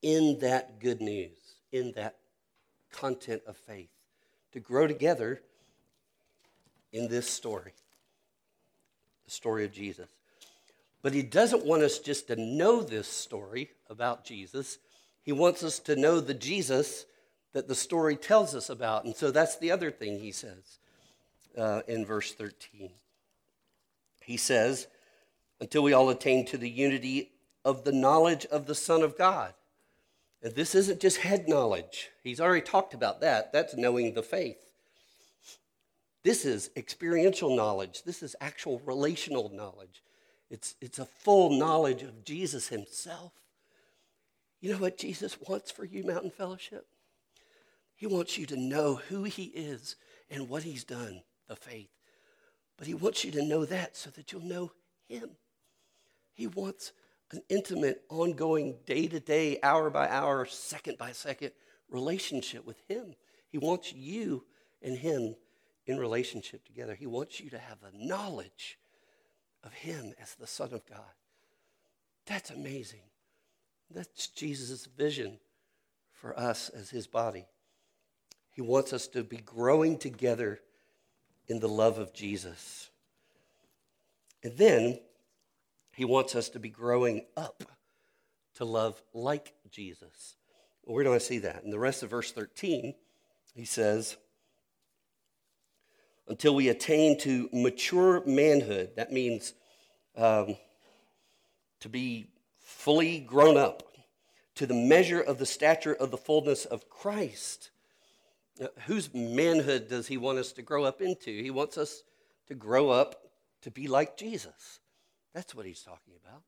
in 0.00 0.38
that 0.38 0.80
good 0.80 1.02
news, 1.02 1.36
in 1.70 1.92
that 1.96 2.16
content 2.90 3.42
of 3.46 3.58
faith, 3.58 3.90
to 4.52 4.60
grow 4.60 4.86
together 4.86 5.42
in 6.94 7.08
this 7.08 7.28
story, 7.28 7.74
the 9.26 9.30
story 9.30 9.66
of 9.66 9.72
Jesus. 9.72 10.08
But 11.02 11.14
he 11.14 11.22
doesn't 11.22 11.64
want 11.64 11.82
us 11.82 11.98
just 11.98 12.28
to 12.28 12.36
know 12.36 12.82
this 12.82 13.08
story 13.08 13.70
about 13.88 14.24
Jesus. 14.24 14.78
He 15.22 15.32
wants 15.32 15.62
us 15.62 15.78
to 15.80 15.96
know 15.96 16.20
the 16.20 16.34
Jesus 16.34 17.06
that 17.52 17.68
the 17.68 17.74
story 17.74 18.16
tells 18.16 18.54
us 18.54 18.68
about. 18.68 19.04
And 19.04 19.16
so 19.16 19.30
that's 19.30 19.58
the 19.58 19.70
other 19.70 19.90
thing 19.90 20.18
he 20.18 20.32
says 20.32 20.78
uh, 21.56 21.82
in 21.86 22.04
verse 22.04 22.32
13. 22.32 22.90
He 24.22 24.36
says, 24.36 24.88
until 25.60 25.82
we 25.82 25.92
all 25.92 26.10
attain 26.10 26.44
to 26.46 26.58
the 26.58 26.68
unity 26.68 27.32
of 27.64 27.84
the 27.84 27.92
knowledge 27.92 28.46
of 28.46 28.66
the 28.66 28.74
Son 28.74 29.02
of 29.02 29.16
God. 29.16 29.54
And 30.42 30.54
this 30.54 30.74
isn't 30.74 31.00
just 31.00 31.18
head 31.18 31.48
knowledge. 31.48 32.10
He's 32.22 32.40
already 32.40 32.64
talked 32.64 32.94
about 32.94 33.20
that. 33.22 33.52
That's 33.52 33.76
knowing 33.76 34.14
the 34.14 34.22
faith. 34.22 34.58
This 36.22 36.44
is 36.44 36.70
experiential 36.76 37.54
knowledge. 37.54 38.02
This 38.04 38.22
is 38.22 38.36
actual 38.40 38.80
relational 38.84 39.50
knowledge. 39.52 40.02
It's, 40.50 40.74
it's 40.80 40.98
a 40.98 41.04
full 41.06 41.50
knowledge 41.50 42.02
of 42.02 42.24
Jesus 42.24 42.68
himself. 42.68 43.32
You 44.60 44.72
know 44.72 44.78
what 44.78 44.98
Jesus 44.98 45.36
wants 45.46 45.70
for 45.70 45.84
you, 45.84 46.04
Mountain 46.04 46.30
Fellowship? 46.30 46.86
He 47.94 48.06
wants 48.06 48.38
you 48.38 48.46
to 48.46 48.56
know 48.56 48.96
who 49.08 49.24
he 49.24 49.44
is 49.44 49.96
and 50.30 50.48
what 50.48 50.62
he's 50.62 50.84
done 50.84 51.22
the 51.48 51.56
faith. 51.56 51.90
But 52.76 52.86
he 52.86 52.94
wants 52.94 53.24
you 53.24 53.32
to 53.32 53.44
know 53.44 53.64
that 53.64 53.96
so 53.96 54.10
that 54.10 54.32
you'll 54.32 54.42
know 54.42 54.72
him. 55.08 55.30
He 56.32 56.46
wants 56.46 56.92
an 57.32 57.42
intimate, 57.48 58.02
ongoing, 58.08 58.76
day 58.86 59.08
to 59.08 59.20
day, 59.20 59.58
hour 59.62 59.90
by 59.90 60.08
hour, 60.08 60.46
second 60.46 60.96
by 60.96 61.12
second 61.12 61.50
relationship 61.90 62.64
with 62.64 62.80
him. 62.88 63.14
He 63.48 63.58
wants 63.58 63.92
you 63.92 64.44
and 64.82 64.96
him 64.96 65.34
in 65.86 65.98
relationship 65.98 66.64
together. 66.64 66.94
He 66.94 67.06
wants 67.06 67.40
you 67.40 67.50
to 67.50 67.58
have 67.58 67.78
a 67.82 68.06
knowledge 68.06 68.78
of 69.64 69.72
him 69.72 70.12
as 70.20 70.34
the 70.34 70.46
Son 70.46 70.72
of 70.72 70.86
God. 70.86 71.00
That's 72.26 72.50
amazing. 72.50 73.00
That's 73.90 74.28
Jesus' 74.28 74.86
vision 74.86 75.38
for 76.12 76.38
us 76.38 76.68
as 76.68 76.90
his 76.90 77.06
body. 77.06 77.46
He 78.50 78.60
wants 78.60 78.92
us 78.92 79.06
to 79.08 79.22
be 79.22 79.38
growing 79.38 79.98
together 79.98 80.60
in 81.46 81.60
the 81.60 81.68
love 81.68 81.98
of 81.98 82.12
Jesus. 82.12 82.90
And 84.42 84.56
then 84.56 85.00
he 85.94 86.04
wants 86.04 86.34
us 86.34 86.48
to 86.50 86.58
be 86.58 86.68
growing 86.68 87.24
up 87.36 87.64
to 88.56 88.64
love 88.64 89.00
like 89.14 89.54
Jesus. 89.70 90.36
Where 90.82 91.04
do 91.04 91.14
I 91.14 91.18
see 91.18 91.38
that? 91.38 91.64
In 91.64 91.70
the 91.70 91.78
rest 91.78 92.02
of 92.02 92.10
verse 92.10 92.32
13, 92.32 92.94
he 93.54 93.64
says, 93.64 94.16
until 96.28 96.54
we 96.54 96.68
attain 96.68 97.18
to 97.20 97.48
mature 97.52 98.22
manhood. 98.26 98.90
That 98.96 99.12
means 99.12 99.54
um, 100.16 100.56
to 101.80 101.88
be 101.88 102.30
fully 102.58 103.20
grown 103.20 103.56
up 103.56 103.82
to 104.56 104.66
the 104.66 104.74
measure 104.74 105.20
of 105.20 105.38
the 105.38 105.46
stature 105.46 105.94
of 105.94 106.10
the 106.10 106.16
fullness 106.16 106.64
of 106.64 106.88
Christ. 106.88 107.70
Uh, 108.60 108.66
whose 108.86 109.12
manhood 109.14 109.88
does 109.88 110.08
he 110.08 110.16
want 110.16 110.38
us 110.38 110.52
to 110.52 110.62
grow 110.62 110.84
up 110.84 111.00
into? 111.00 111.30
He 111.30 111.50
wants 111.50 111.78
us 111.78 112.02
to 112.48 112.54
grow 112.54 112.90
up 112.90 113.30
to 113.62 113.70
be 113.70 113.86
like 113.86 114.16
Jesus. 114.16 114.80
That's 115.32 115.54
what 115.54 115.66
he's 115.66 115.82
talking 115.82 116.14
about. 116.24 116.42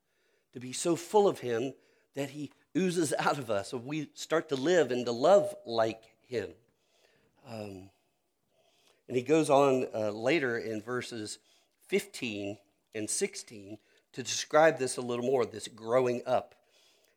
To 0.55 0.61
be 0.61 0.73
so 0.73 0.97
full 0.97 1.29
of 1.29 1.39
him 1.39 1.73
that 2.15 2.31
he 2.31 2.51
oozes 2.77 3.15
out 3.19 3.39
of 3.39 3.51
us, 3.51 3.73
and 3.73 3.85
we 3.85 4.11
start 4.15 4.49
to 4.49 4.57
live 4.57 4.91
and 4.91 5.07
to 5.07 5.13
love 5.13 5.55
like 5.65 6.03
him. 6.27 6.49
Um, 7.49 7.91
and 9.11 9.17
he 9.17 9.25
goes 9.25 9.51
on 9.51 9.89
uh, 9.93 10.13
later 10.13 10.57
in 10.57 10.81
verses 10.81 11.41
15 11.89 12.57
and 12.95 13.11
16 13.11 13.77
to 14.13 14.23
describe 14.23 14.79
this 14.79 14.99
a 14.99 15.01
little 15.01 15.25
more 15.25 15.45
this 15.45 15.67
growing 15.67 16.23
up. 16.27 16.55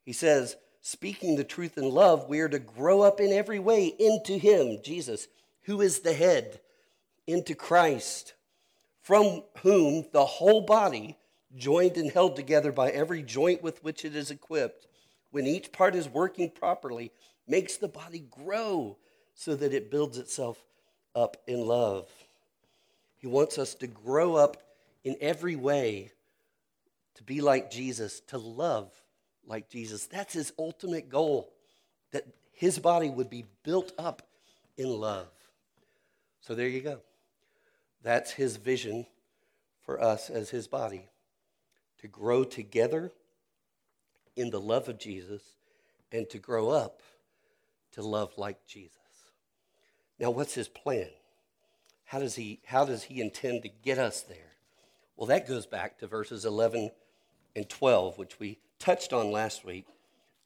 He 0.04 0.12
says, 0.12 0.56
speaking 0.82 1.36
the 1.36 1.44
truth 1.44 1.78
in 1.78 1.88
love, 1.88 2.28
we 2.28 2.40
are 2.40 2.50
to 2.50 2.58
grow 2.58 3.02
up 3.02 3.20
in 3.20 3.32
every 3.32 3.60
way 3.60 3.86
into 3.86 4.40
Him, 4.40 4.80
Jesus, 4.84 5.28
who 5.66 5.82
is 5.82 6.00
the 6.00 6.14
head, 6.14 6.62
into 7.28 7.54
Christ, 7.54 8.34
from 9.04 9.44
whom 9.62 10.08
the 10.14 10.26
whole 10.26 10.62
body, 10.62 11.20
joined 11.56 11.98
and 11.98 12.10
held 12.10 12.36
together 12.36 12.72
by 12.72 12.90
every 12.90 13.22
joint 13.22 13.62
with 13.62 13.84
which 13.84 14.04
it 14.04 14.16
is 14.16 14.32
equipped, 14.32 14.88
when 15.30 15.46
each 15.46 15.72
part 15.72 15.94
is 15.94 16.10
working 16.10 16.50
properly, 16.50 17.12
makes 17.48 17.78
the 17.78 17.88
body 17.88 18.26
grow 18.32 18.98
so 19.36 19.56
that 19.56 19.76
it 19.76 19.92
builds 19.92 20.18
itself 20.18 20.58
up 21.16 21.38
in 21.48 21.66
love. 21.66 22.08
He 23.18 23.28
wants 23.28 23.58
us 23.58 23.76
to 23.76 23.88
grow 23.88 24.36
up 24.36 24.58
in 25.04 25.16
every 25.22 25.56
way 25.56 26.12
to 27.16 27.24
be 27.24 27.42
like 27.42 27.72
Jesus, 27.72 28.20
to 28.28 28.38
love 28.38 28.92
like 29.46 29.70
Jesus. 29.70 30.06
That's 30.08 30.34
his 30.34 30.54
ultimate 30.58 31.10
goal, 31.10 31.52
that 32.12 32.26
his 32.52 32.80
body 32.80 33.10
would 33.10 33.30
be 33.30 33.46
built 33.64 33.92
up 33.98 34.24
in 34.78 34.90
love. 34.90 35.28
So 36.42 36.56
there 36.56 36.68
you 36.68 36.82
go. 36.82 37.00
That's 38.02 38.32
his 38.32 38.58
vision 38.58 39.06
for 39.86 40.02
us 40.02 40.30
as 40.30 40.50
his 40.50 40.68
body 40.68 41.08
to 42.00 42.08
grow 42.08 42.44
together 42.44 43.12
in 44.36 44.50
the 44.50 44.60
love 44.60 44.90
of 44.90 44.98
Jesus 44.98 45.42
and 46.12 46.30
to 46.30 46.38
grow 46.38 46.70
up 46.70 47.02
to 47.94 48.02
love 48.02 48.34
like 48.38 48.66
Jesus. 48.68 49.03
Now, 50.20 50.30
what's 50.30 50.54
his 50.54 50.68
plan? 50.68 51.10
How 52.06 52.20
does 52.20 52.36
he, 52.36 52.62
how 52.66 52.86
does 52.86 53.04
he 53.04 53.22
intend 53.22 53.64
to 53.64 53.70
get 53.70 53.98
us 53.98 54.22
there? 54.22 54.54
Well, 55.16 55.28
that 55.28 55.48
goes 55.48 55.66
back 55.66 56.00
to 56.00 56.08
verses 56.08 56.46
11 56.46 56.92
and 57.56 57.70
12, 57.70 58.18
which 58.18 58.40
we 58.40 58.60
touched 58.80 59.14
on 59.14 59.32
last 59.32 59.64
week, 59.66 59.86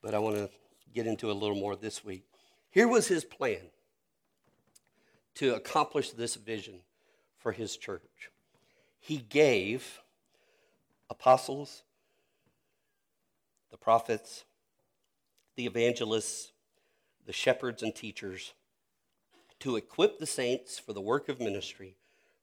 but 0.02 0.14
I 0.14 0.20
want 0.20 0.36
to 0.36 0.50
get 0.94 1.08
into 1.08 1.32
a 1.32 1.34
little 1.34 1.56
more 1.56 1.76
this 1.76 2.04
week. 2.04 2.24
Here 2.70 2.88
was 2.88 3.08
his 3.08 3.26
plan 3.26 3.70
to 5.36 5.56
accomplish 5.56 6.12
this 6.12 6.36
vision 6.36 6.82
for 7.38 7.52
his 7.52 7.78
church. 7.78 8.32
He 9.00 9.18
gave 9.18 10.02
apostles, 11.10 11.84
the 13.72 13.78
prophets, 13.78 14.46
the 15.56 15.66
evangelists, 15.66 16.52
the 17.26 17.34
shepherds 17.34 17.84
and 17.84 17.94
teachers 17.94 18.54
to 19.60 19.76
equip 19.76 20.20
the 20.20 20.26
saints 20.26 20.78
for 20.78 20.93
the 20.93 21.02
work 21.02 21.30
of 21.30 21.39
ministry, 21.39 21.96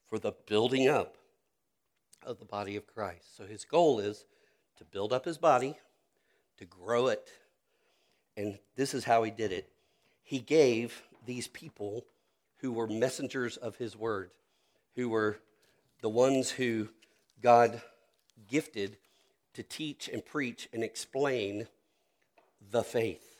for 0.08 0.18
the 0.18 0.32
building 0.46 0.88
up 0.88 1.16
of 2.24 2.38
the 2.38 2.44
body 2.44 2.76
of 2.76 2.86
Christ. 2.86 3.36
So 3.36 3.44
his 3.44 3.64
goal 3.64 3.98
is 3.98 4.24
to 4.78 4.84
build 4.84 5.12
up 5.12 5.24
his 5.24 5.38
body, 5.38 5.76
to 6.58 6.64
grow 6.64 7.08
it. 7.08 7.28
And 8.36 8.58
this 8.76 8.94
is 8.94 9.04
how 9.04 9.22
he 9.22 9.30
did 9.30 9.52
it. 9.52 9.68
He 10.22 10.38
gave 10.40 11.02
these 11.26 11.48
people 11.48 12.04
who 12.58 12.72
were 12.72 12.86
messengers 12.86 13.56
of 13.56 13.76
his 13.76 13.96
word, 13.96 14.30
who 14.96 15.08
were 15.08 15.38
the 16.00 16.08
ones 16.08 16.50
who 16.50 16.88
God 17.42 17.80
gifted 18.48 18.96
to 19.52 19.62
teach 19.62 20.08
and 20.08 20.24
preach 20.24 20.68
and 20.72 20.82
explain 20.82 21.68
the 22.70 22.82
faith, 22.82 23.33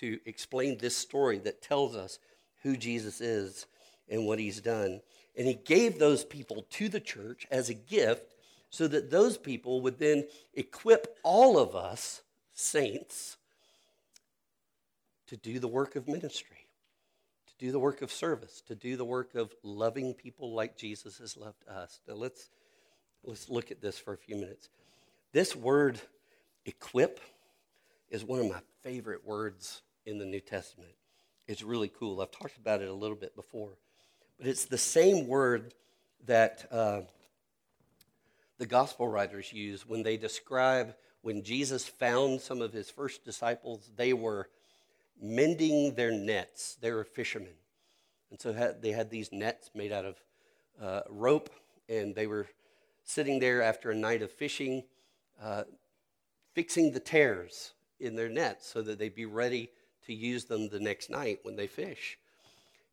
to 0.00 0.18
explain 0.26 0.78
this 0.78 0.96
story 0.96 1.38
that 1.38 1.62
tells 1.62 1.94
us 1.94 2.18
who 2.62 2.76
Jesus 2.76 3.20
is 3.20 3.66
and 4.08 4.26
what 4.26 4.38
he's 4.38 4.60
done. 4.60 5.00
And 5.36 5.46
he 5.46 5.54
gave 5.54 5.98
those 5.98 6.24
people 6.24 6.66
to 6.70 6.88
the 6.88 7.00
church 7.00 7.46
as 7.50 7.68
a 7.68 7.74
gift 7.74 8.34
so 8.70 8.88
that 8.88 9.10
those 9.10 9.36
people 9.36 9.80
would 9.82 9.98
then 9.98 10.26
equip 10.54 11.18
all 11.22 11.58
of 11.58 11.74
us, 11.74 12.22
saints, 12.52 13.36
to 15.26 15.36
do 15.36 15.58
the 15.58 15.68
work 15.68 15.96
of 15.96 16.08
ministry, 16.08 16.66
to 17.46 17.64
do 17.64 17.72
the 17.72 17.78
work 17.78 18.02
of 18.02 18.10
service, 18.10 18.62
to 18.66 18.74
do 18.74 18.96
the 18.96 19.04
work 19.04 19.34
of 19.34 19.54
loving 19.62 20.14
people 20.14 20.54
like 20.54 20.76
Jesus 20.76 21.18
has 21.18 21.36
loved 21.36 21.66
us. 21.68 22.00
Now 22.08 22.14
let's, 22.14 22.50
let's 23.24 23.48
look 23.48 23.70
at 23.70 23.80
this 23.80 23.98
for 23.98 24.12
a 24.12 24.18
few 24.18 24.36
minutes. 24.36 24.68
This 25.32 25.54
word, 25.54 26.00
equip, 26.66 27.20
is 28.10 28.24
one 28.24 28.40
of 28.40 28.48
my 28.48 28.60
favorite 28.82 29.24
words 29.24 29.82
in 30.06 30.18
the 30.18 30.26
New 30.26 30.40
Testament. 30.40 30.92
It's 31.46 31.62
really 31.62 31.88
cool. 31.88 32.20
I've 32.20 32.30
talked 32.30 32.56
about 32.56 32.82
it 32.82 32.88
a 32.88 32.94
little 32.94 33.16
bit 33.16 33.34
before, 33.34 33.70
but 34.38 34.46
it's 34.46 34.64
the 34.64 34.78
same 34.78 35.26
word 35.26 35.74
that. 36.26 36.66
Uh, 36.70 37.00
the 38.58 38.66
gospel 38.66 39.08
writers 39.08 39.54
use 39.54 39.88
when 39.88 40.02
they 40.02 40.18
describe 40.18 40.94
when 41.22 41.42
Jesus 41.42 41.86
found 41.86 42.42
some 42.42 42.60
of 42.60 42.74
his 42.74 42.90
first 42.90 43.24
disciples, 43.24 43.90
they 43.96 44.12
were 44.12 44.48
mending 45.20 45.94
their 45.94 46.10
nets. 46.10 46.76
They 46.80 46.90
were 46.92 47.04
fishermen. 47.04 47.54
And 48.30 48.40
so 48.40 48.52
they 48.52 48.92
had 48.92 49.10
these 49.10 49.32
nets 49.32 49.70
made 49.74 49.92
out 49.92 50.04
of 50.04 50.16
uh, 50.80 51.00
rope, 51.08 51.50
and 51.88 52.14
they 52.14 52.26
were 52.26 52.46
sitting 53.02 53.38
there 53.38 53.62
after 53.62 53.90
a 53.90 53.94
night 53.94 54.20
of 54.20 54.30
fishing, 54.30 54.84
uh, 55.42 55.64
fixing 56.54 56.92
the 56.92 57.00
tears 57.00 57.72
in 57.98 58.14
their 58.14 58.28
nets 58.28 58.70
so 58.70 58.82
that 58.82 58.98
they'd 58.98 59.14
be 59.14 59.26
ready 59.26 59.70
to 60.10 60.16
use 60.16 60.44
them 60.44 60.68
the 60.68 60.80
next 60.80 61.08
night 61.08 61.38
when 61.44 61.54
they 61.54 61.68
fish. 61.68 62.18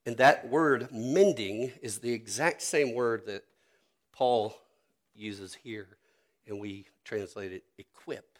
And 0.06 0.18
that 0.18 0.48
word, 0.50 0.90
mending, 0.92 1.72
is 1.82 1.98
the 1.98 2.14
exact 2.14 2.62
same 2.62 2.94
word 2.94 3.26
that 3.26 3.44
Paul 4.14 4.56
uses 5.16 5.56
here, 5.56 5.88
and 6.48 6.60
we 6.60 6.86
translate 7.04 7.52
it 7.52 7.64
equip. 7.80 8.38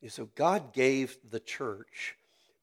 And 0.00 0.10
so 0.10 0.30
God 0.34 0.72
gave 0.72 1.18
the 1.30 1.38
church 1.38 2.16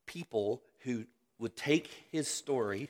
people 0.07 0.63
who 0.79 1.05
would 1.37 1.55
take 1.55 1.89
his 2.11 2.27
story 2.27 2.89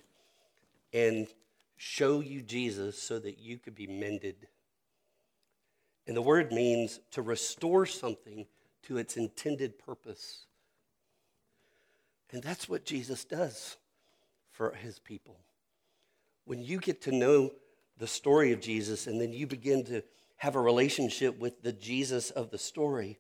and 0.94 1.28
show 1.76 2.22
you 2.22 2.42
Jesus 2.42 2.98
so 2.98 3.20
that 3.20 3.38
you 3.38 3.58
could 3.58 3.76
be 3.76 3.86
mended. 3.86 4.48
And 6.08 6.16
the 6.16 6.22
word 6.22 6.54
means 6.54 7.02
to 7.12 7.22
restore 7.22 7.86
something 7.86 8.46
to 8.84 8.98
its 8.98 9.18
intended 9.18 9.78
purpose. 9.78 10.46
And 12.32 12.44
that's 12.44 12.70
what 12.70 12.86
Jesus 12.86 13.26
does 13.26 13.78
for 14.52 14.72
his 14.72 15.00
people. 15.00 15.38
When 16.46 16.62
you 16.62 16.80
get 16.80 17.02
to 17.04 17.12
know 17.12 17.52
the 17.98 18.08
story 18.08 18.52
of 18.52 18.62
Jesus 18.62 19.08
and 19.08 19.20
then 19.20 19.34
you 19.34 19.48
begin 19.48 19.84
to 19.86 20.04
have 20.38 20.56
a 20.56 20.62
relationship 20.62 21.38
with 21.38 21.62
the 21.62 21.74
Jesus 21.74 22.30
of 22.30 22.50
the 22.50 22.58
story, 22.58 23.20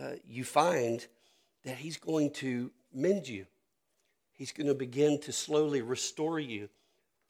uh, 0.00 0.12
you 0.26 0.44
find 0.44 1.06
that 1.64 1.76
he's 1.76 1.96
going 1.96 2.30
to 2.32 2.70
mend 2.92 3.28
you. 3.28 3.46
He's 4.32 4.52
going 4.52 4.66
to 4.66 4.74
begin 4.74 5.20
to 5.22 5.32
slowly 5.32 5.82
restore 5.82 6.38
you 6.38 6.68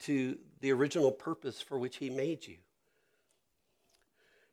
to 0.01 0.37
the 0.59 0.71
original 0.71 1.11
purpose 1.11 1.61
for 1.61 1.79
which 1.79 1.97
he 1.97 2.09
made 2.09 2.45
you. 2.45 2.57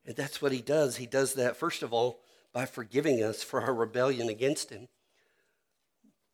And 0.05 0.15
that's 0.15 0.41
what 0.41 0.51
he 0.51 0.61
does. 0.61 0.97
He 0.97 1.05
does 1.05 1.33
that, 1.35 1.55
first 1.55 1.83
of 1.83 1.93
all, 1.93 2.19
by 2.51 2.65
forgiving 2.65 3.23
us 3.23 3.41
for 3.41 3.61
our 3.61 3.73
rebellion 3.73 4.29
against 4.29 4.69
him. 4.69 4.87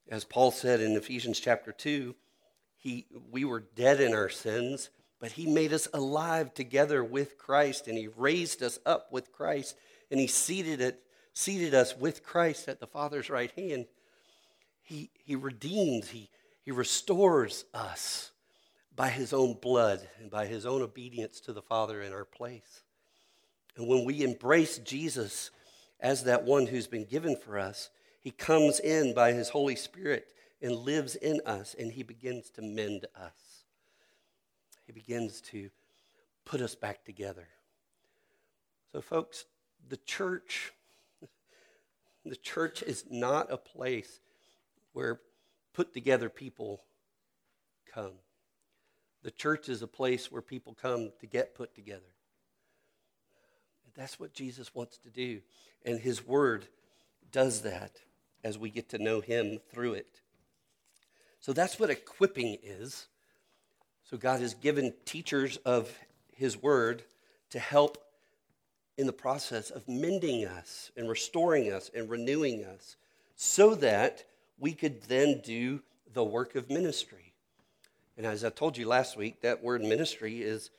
As 0.10 0.24
Paul 0.24 0.50
said 0.50 0.82
in 0.82 0.94
Ephesians 0.94 1.40
chapter 1.40 1.72
2, 1.72 2.16
he, 2.78 3.06
we 3.32 3.46
were 3.46 3.60
dead 3.76 4.02
in 4.02 4.14
our 4.16 4.30
sins, 4.30 4.90
but 5.20 5.34
he 5.34 5.46
made 5.46 5.72
us 5.72 5.88
alive 5.94 6.54
together 6.54 7.04
with 7.04 7.38
Christ, 7.38 7.88
and 7.88 7.96
he 7.96 8.08
raised 8.08 8.64
us 8.64 8.80
up 8.88 9.12
with 9.12 9.32
Christ, 9.32 9.76
and 10.10 10.20
he 10.20 10.26
seated, 10.26 10.82
it, 10.82 11.04
seated 11.34 11.76
us 11.76 11.96
with 11.96 12.24
Christ 12.24 12.68
at 12.68 12.80
the 12.80 12.88
Father's 12.88 13.30
right 13.30 13.52
hand. 13.52 13.86
He, 14.82 15.12
he 15.26 15.36
redeems, 15.36 16.10
he, 16.10 16.32
he 16.64 16.72
restores 16.72 17.66
us 17.74 18.32
by 18.96 19.10
his 19.10 19.32
own 19.32 19.54
blood 19.62 20.08
and 20.20 20.32
by 20.32 20.48
his 20.48 20.66
own 20.66 20.82
obedience 20.82 21.40
to 21.42 21.54
the 21.54 21.62
Father 21.62 22.02
in 22.02 22.14
our 22.14 22.26
place. 22.26 22.82
And 23.78 23.88
when 23.88 24.06
we 24.06 24.24
embrace 24.24 24.80
Jesus 24.80 25.52
as 26.00 26.24
that 26.24 26.46
one 26.46 26.66
who's 26.66 26.88
been 26.88 27.06
given 27.06 27.36
for 27.36 27.60
us, 27.60 27.92
he 28.22 28.32
comes 28.32 28.80
in 28.80 29.14
by 29.14 29.32
his 29.32 29.50
Holy 29.50 29.76
Spirit 29.76 30.28
and 30.62 30.76
lives 30.76 31.16
in 31.16 31.42
us, 31.46 31.76
and 31.78 31.92
he 31.92 32.04
begins 32.04 32.50
to 32.52 32.62
mend 32.62 33.06
us. 33.16 33.64
He 34.86 34.92
begins 34.92 35.42
to 35.42 35.70
put 36.44 36.62
us 36.62 36.76
back 36.76 37.06
together. 37.06 37.48
So, 38.92 39.02
folks, 39.02 39.46
the 39.88 39.98
church, 39.98 40.74
the 42.26 42.36
church 42.36 42.82
is 42.84 43.06
not 43.10 43.52
a 43.52 43.58
place 43.58 44.20
where 44.94 45.22
put 45.74 45.94
together 45.94 46.28
people 46.28 46.82
come. 47.94 48.14
The 49.24 49.32
church 49.32 49.70
is 49.70 49.82
a 49.82 49.88
place 49.88 50.32
where 50.32 50.42
people 50.42 50.76
come 50.80 51.12
to 51.20 51.28
get 51.28 51.56
put 51.56 51.76
together. 51.76 52.02
That's 53.96 54.20
what 54.20 54.34
Jesus 54.34 54.74
wants 54.74 54.98
to 55.00 55.10
do. 55.10 55.42
And 55.86 56.00
his 56.00 56.26
word 56.26 56.68
does 57.32 57.62
that 57.62 58.00
as 58.44 58.58
we 58.58 58.70
get 58.70 58.90
to 58.90 58.98
know 58.98 59.22
him 59.22 59.60
through 59.72 59.94
it. 59.94 60.22
So 61.40 61.54
that's 61.54 61.80
what 61.80 61.90
equipping 61.90 62.58
is. 62.64 63.08
So 64.04 64.18
God 64.18 64.42
has 64.42 64.54
given 64.54 64.94
teachers 65.06 65.58
of 65.58 65.92
his 66.34 66.62
word 66.62 67.04
to 67.52 67.60
help 67.60 67.98
in 68.98 69.08
the 69.08 69.14
process 69.14 69.70
of 69.70 69.88
mending 69.88 70.46
us 70.46 70.92
and 70.98 71.08
restoring 71.08 71.72
us 71.72 71.90
and 71.96 72.10
renewing 72.10 72.66
us 72.66 72.98
so 73.36 73.76
that 73.76 74.26
we 74.58 74.74
could 74.74 75.04
then 75.04 75.42
do 75.44 75.82
the 76.14 76.24
work 76.24 76.56
of 76.56 76.70
ministry. 76.70 77.34
And 78.18 78.26
as 78.26 78.44
I 78.44 78.50
told 78.50 78.78
you 78.78 78.88
last 78.88 79.16
week, 79.16 79.42
that 79.42 79.64
word 79.64 79.82
ministry 79.82 80.42
is, 80.42 80.72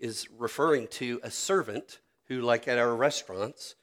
is 0.00 0.26
referring 0.36 0.88
to 0.88 1.20
a 1.22 1.30
servant 1.30 2.00
who, 2.26 2.40
like 2.40 2.66
at 2.66 2.78
our 2.78 2.96
restaurants, 2.96 3.76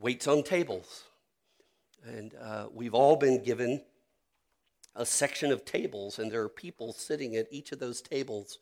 waits 0.00 0.26
on 0.26 0.42
tables. 0.42 1.04
And 2.04 2.34
uh, 2.40 2.68
we've 2.72 2.94
all 2.94 3.16
been 3.16 3.42
given 3.42 3.82
a 4.94 5.06
section 5.06 5.52
of 5.52 5.64
tables, 5.64 6.18
and 6.18 6.30
there 6.30 6.42
are 6.42 6.48
people 6.48 6.92
sitting 6.92 7.36
at 7.36 7.46
each 7.50 7.72
of 7.72 7.78
those 7.78 8.00
tables 8.00 8.58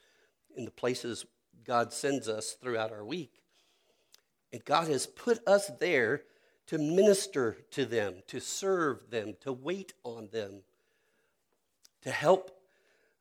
in 0.57 0.65
the 0.65 0.71
places 0.71 1.25
God 1.65 1.93
sends 1.93 2.29
us 2.29 2.53
throughout 2.53 2.93
our 2.93 3.05
week. 3.05 3.43
And 4.53 4.65
God 4.65 4.89
has 4.89 5.07
put 5.07 5.47
us 5.47 5.71
there 5.81 6.23
to 6.67 6.79
minister 6.79 7.57
to 7.73 7.85
them, 7.85 8.23
to 8.27 8.41
serve 8.41 9.11
them, 9.11 9.35
to 9.41 9.53
wait 9.53 9.93
on 10.03 10.29
them, 10.33 10.63
to 12.03 12.11
help, 12.11 12.51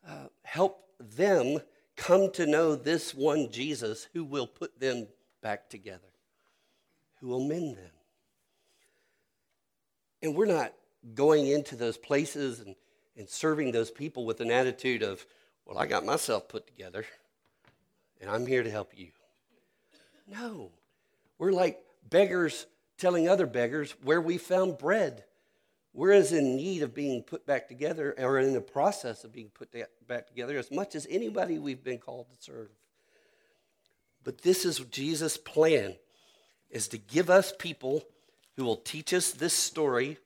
uh, 0.08 0.28
help 0.44 0.90
them 1.00 1.60
come 1.96 2.32
to 2.32 2.46
know 2.46 2.76
this 2.76 3.14
one 3.14 3.52
Jesus 3.52 4.08
who 4.14 4.24
will 4.24 4.48
put 4.48 4.80
them 4.80 5.08
back 5.42 5.70
together, 5.70 6.02
who 7.20 7.28
will 7.28 7.46
mend 7.46 7.78
them. 7.78 7.95
And 10.26 10.34
we're 10.34 10.48
not 10.48 10.74
going 11.14 11.46
into 11.46 11.76
those 11.76 11.98
places 11.98 12.60
and, 12.60 12.76
and 13.16 13.30
serving 13.30 13.72
those 13.72 13.92
people 13.92 14.26
with 14.26 14.42
an 14.42 14.50
attitude 14.50 15.04
of, 15.04 15.24
well, 15.68 15.78
I 15.78 15.86
got 15.86 16.04
myself 16.04 16.50
put 16.50 16.66
together 16.66 17.06
and 18.20 18.28
I'm 18.28 18.48
here 18.48 18.64
to 18.64 18.72
help 18.72 18.98
you. 18.98 19.10
No, 20.28 20.72
we're 21.38 21.52
like 21.52 21.80
beggars 22.10 22.66
telling 22.98 23.30
other 23.30 23.46
beggars 23.46 23.94
where 24.02 24.20
we 24.20 24.40
found 24.40 24.80
bread. 24.80 25.26
We're 25.94 26.14
as 26.14 26.34
in 26.34 26.56
need 26.56 26.82
of 26.82 26.96
being 26.96 27.22
put 27.22 27.46
back 27.46 27.68
together 27.68 28.16
or 28.18 28.40
in 28.40 28.54
the 28.54 28.62
process 28.62 29.26
of 29.26 29.32
being 29.32 29.50
put 29.50 29.70
back 30.08 30.26
together 30.26 30.58
as 30.58 30.72
much 30.72 30.96
as 30.96 31.06
anybody 31.08 31.60
we've 31.60 31.84
been 31.84 32.00
called 32.00 32.26
to 32.30 32.44
serve. 32.44 32.70
But 34.24 34.42
this 34.42 34.66
is 34.66 34.80
Jesus' 34.80 35.38
plan 35.38 35.98
is 36.72 36.88
to 36.88 36.98
give 36.98 37.30
us 37.30 37.54
people 37.60 38.04
who 38.56 38.64
will 38.64 38.78
teach 38.78 39.14
us 39.14 39.32
this 39.32 39.54
story 39.54 40.18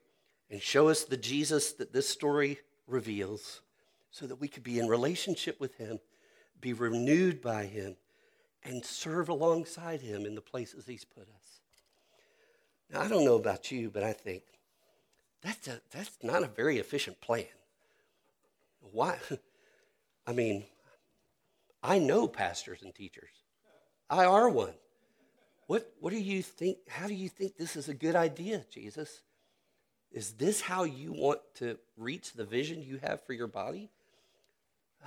and 0.50 0.62
show 0.62 0.88
us 0.88 1.04
the 1.04 1.18
Jesus 1.18 1.74
that 1.74 1.94
this 1.94 2.08
story 2.08 2.60
reveals 2.88 3.62
so 4.12 4.28
that 4.28 4.40
we 4.40 4.48
could 4.48 4.64
be 4.64 4.80
in 4.80 4.88
relationship 4.88 5.60
with 5.60 5.76
him, 5.76 6.00
be 6.60 6.74
renewed 6.74 7.42
by 7.42 7.66
him, 7.66 7.96
and 8.64 8.84
serve 8.84 9.30
alongside 9.30 10.02
him 10.02 10.26
in 10.26 10.36
the 10.36 10.42
places 10.42 10.86
he's 10.86 11.06
put 11.06 11.24
us. 11.24 11.60
Now, 12.92 13.02
I 13.02 13.08
don't 13.08 13.26
know 13.26 13.36
about 13.36 13.72
you, 13.72 13.90
but 13.90 14.04
I 14.04 14.14
think 14.14 14.44
that's, 15.42 15.68
a, 15.68 15.80
that's 15.92 16.18
not 16.24 16.44
a 16.44 16.48
very 16.48 16.80
efficient 16.80 17.22
plan. 17.22 17.46
Why? 18.82 19.18
I 20.28 20.34
mean, 20.34 20.66
I 21.82 22.00
know 22.00 22.28
pastors 22.28 22.82
and 22.82 22.94
teachers. 22.94 23.30
I 24.10 24.26
are 24.26 24.50
one. 24.50 24.74
What, 25.70 25.88
what 26.00 26.10
do 26.10 26.18
you 26.18 26.42
think? 26.42 26.80
How 26.88 27.06
do 27.06 27.14
you 27.14 27.30
think 27.30 27.56
this 27.56 27.76
is 27.76 27.90
a 27.90 27.94
good 27.94 28.16
idea, 28.16 28.66
Jesus? 28.72 29.22
Is 30.12 30.32
this 30.32 30.62
how 30.62 30.84
you 30.84 31.12
want 31.12 31.42
to 31.58 31.78
reach 31.96 32.34
the 32.34 32.44
vision 32.44 32.82
you 32.82 32.98
have 33.04 33.22
for 33.22 33.34
your 33.34 33.46
body? 33.46 33.92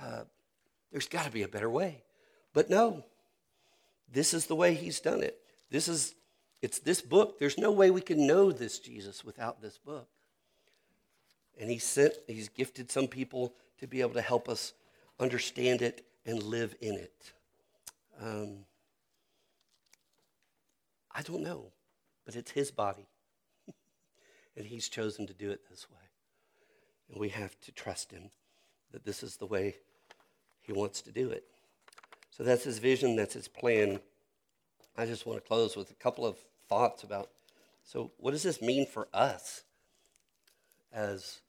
Uh, 0.01 0.21
there's 0.89 1.09
got 1.09 1.25
to 1.25 1.31
be 1.31 1.43
a 1.43 1.49
better 1.49 1.69
way. 1.69 2.01
But 2.53 2.69
no, 2.69 3.03
this 4.09 4.33
is 4.33 4.45
the 4.45 4.55
way 4.55 4.73
he's 4.73 5.01
done 5.01 5.21
it. 5.21 5.37
This 5.69 5.89
is 5.89 6.15
it's 6.61 6.79
this 6.79 7.01
book. 7.01 7.39
There's 7.39 7.57
no 7.57 7.73
way 7.73 7.91
we 7.91 7.99
can 7.99 8.25
know 8.25 8.53
this 8.53 8.79
Jesus 8.79 9.25
without 9.25 9.61
this 9.61 9.77
book. 9.77 10.07
And 11.59 11.69
he 11.69 11.77
sent, 11.77 12.13
he's 12.25 12.47
gifted 12.47 12.89
some 12.89 13.07
people 13.07 13.53
to 13.81 13.85
be 13.85 13.99
able 13.99 14.13
to 14.13 14.21
help 14.21 14.47
us 14.47 14.71
understand 15.19 15.81
it 15.81 16.05
and 16.25 16.41
live 16.41 16.73
in 16.79 16.95
it. 16.95 17.33
Um, 18.21 18.59
I 21.13 21.21
don't 21.21 21.43
know, 21.43 21.71
but 22.25 22.35
it's 22.35 22.51
his 22.51 22.71
body. 22.71 23.07
and 24.57 24.65
he's 24.65 24.89
chosen 24.89 25.27
to 25.27 25.33
do 25.33 25.51
it 25.51 25.61
this 25.69 25.89
way. 25.89 25.97
And 27.09 27.19
we 27.19 27.29
have 27.29 27.59
to 27.61 27.71
trust 27.71 28.11
him 28.11 28.31
that 28.91 29.05
this 29.05 29.23
is 29.23 29.37
the 29.37 29.45
way 29.45 29.75
he 30.61 30.73
wants 30.73 31.01
to 31.01 31.11
do 31.11 31.29
it. 31.29 31.43
So 32.29 32.43
that's 32.43 32.63
his 32.63 32.79
vision, 32.79 33.15
that's 33.15 33.33
his 33.33 33.47
plan. 33.47 33.99
I 34.97 35.05
just 35.05 35.25
want 35.25 35.41
to 35.41 35.47
close 35.47 35.75
with 35.75 35.91
a 35.91 35.95
couple 35.95 36.25
of 36.25 36.37
thoughts 36.67 37.03
about 37.03 37.29
so 37.83 38.11
what 38.17 38.31
does 38.31 38.43
this 38.43 38.61
mean 38.61 38.85
for 38.85 39.07
us 39.13 39.63
as 40.91 41.41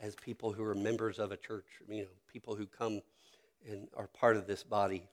as 0.00 0.14
people 0.14 0.52
who 0.52 0.64
are 0.64 0.74
members 0.74 1.18
of 1.18 1.30
a 1.30 1.36
church, 1.36 1.66
you 1.88 2.02
know, 2.02 2.08
people 2.32 2.54
who 2.54 2.66
come 2.66 3.02
and 3.68 3.88
are 3.94 4.06
part 4.06 4.36
of 4.36 4.46
this 4.46 4.62
body. 4.62 5.04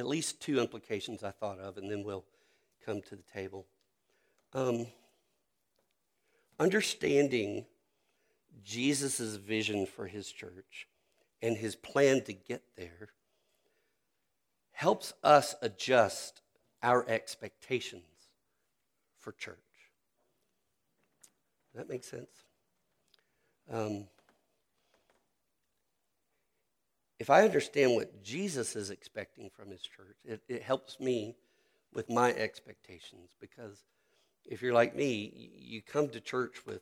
At 0.00 0.06
least 0.06 0.40
two 0.40 0.58
implications 0.58 1.22
I 1.22 1.30
thought 1.30 1.58
of, 1.58 1.76
and 1.76 1.90
then 1.90 2.02
we'll 2.02 2.24
come 2.86 3.02
to 3.02 3.16
the 3.16 3.22
table. 3.34 3.66
Um, 4.54 4.86
understanding 6.58 7.66
Jesus' 8.64 9.36
vision 9.36 9.84
for 9.84 10.06
his 10.06 10.32
church 10.32 10.88
and 11.42 11.54
his 11.54 11.76
plan 11.76 12.22
to 12.22 12.32
get 12.32 12.62
there 12.78 13.10
helps 14.72 15.12
us 15.22 15.54
adjust 15.60 16.40
our 16.82 17.06
expectations 17.06 18.30
for 19.18 19.32
church. 19.32 19.58
Does 21.74 21.80
that 21.80 21.90
make 21.90 22.04
sense? 22.04 22.30
Um, 23.70 24.06
if 27.20 27.28
I 27.28 27.44
understand 27.44 27.94
what 27.94 28.24
Jesus 28.24 28.74
is 28.74 28.88
expecting 28.88 29.50
from 29.50 29.70
his 29.70 29.82
church, 29.82 30.16
it, 30.24 30.40
it 30.48 30.62
helps 30.62 30.98
me 30.98 31.36
with 31.92 32.08
my 32.08 32.32
expectations 32.32 33.36
because 33.38 33.84
if 34.46 34.62
you're 34.62 34.72
like 34.72 34.96
me, 34.96 35.50
you 35.54 35.82
come 35.82 36.08
to 36.08 36.20
church 36.20 36.64
with 36.66 36.80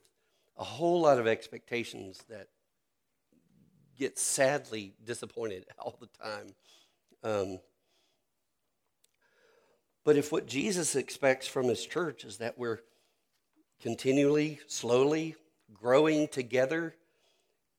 a 0.57 0.63
whole 0.63 1.01
lot 1.01 1.19
of 1.19 1.27
expectations 1.27 2.23
that 2.31 2.47
get 3.99 4.17
sadly 4.17 4.95
disappointed 5.05 5.67
all 5.79 5.99
the 6.01 6.25
time. 6.25 6.55
Um, 7.25 7.59
but 10.05 10.17
if 10.17 10.31
what 10.31 10.47
Jesus 10.47 10.95
expects 10.95 11.49
from 11.49 11.67
his 11.67 11.85
church 11.85 12.25
is 12.25 12.39
that 12.39 12.57
we're 12.57 12.79
continually, 13.83 14.61
slowly 14.69 15.35
growing 15.75 16.29
together 16.29 16.95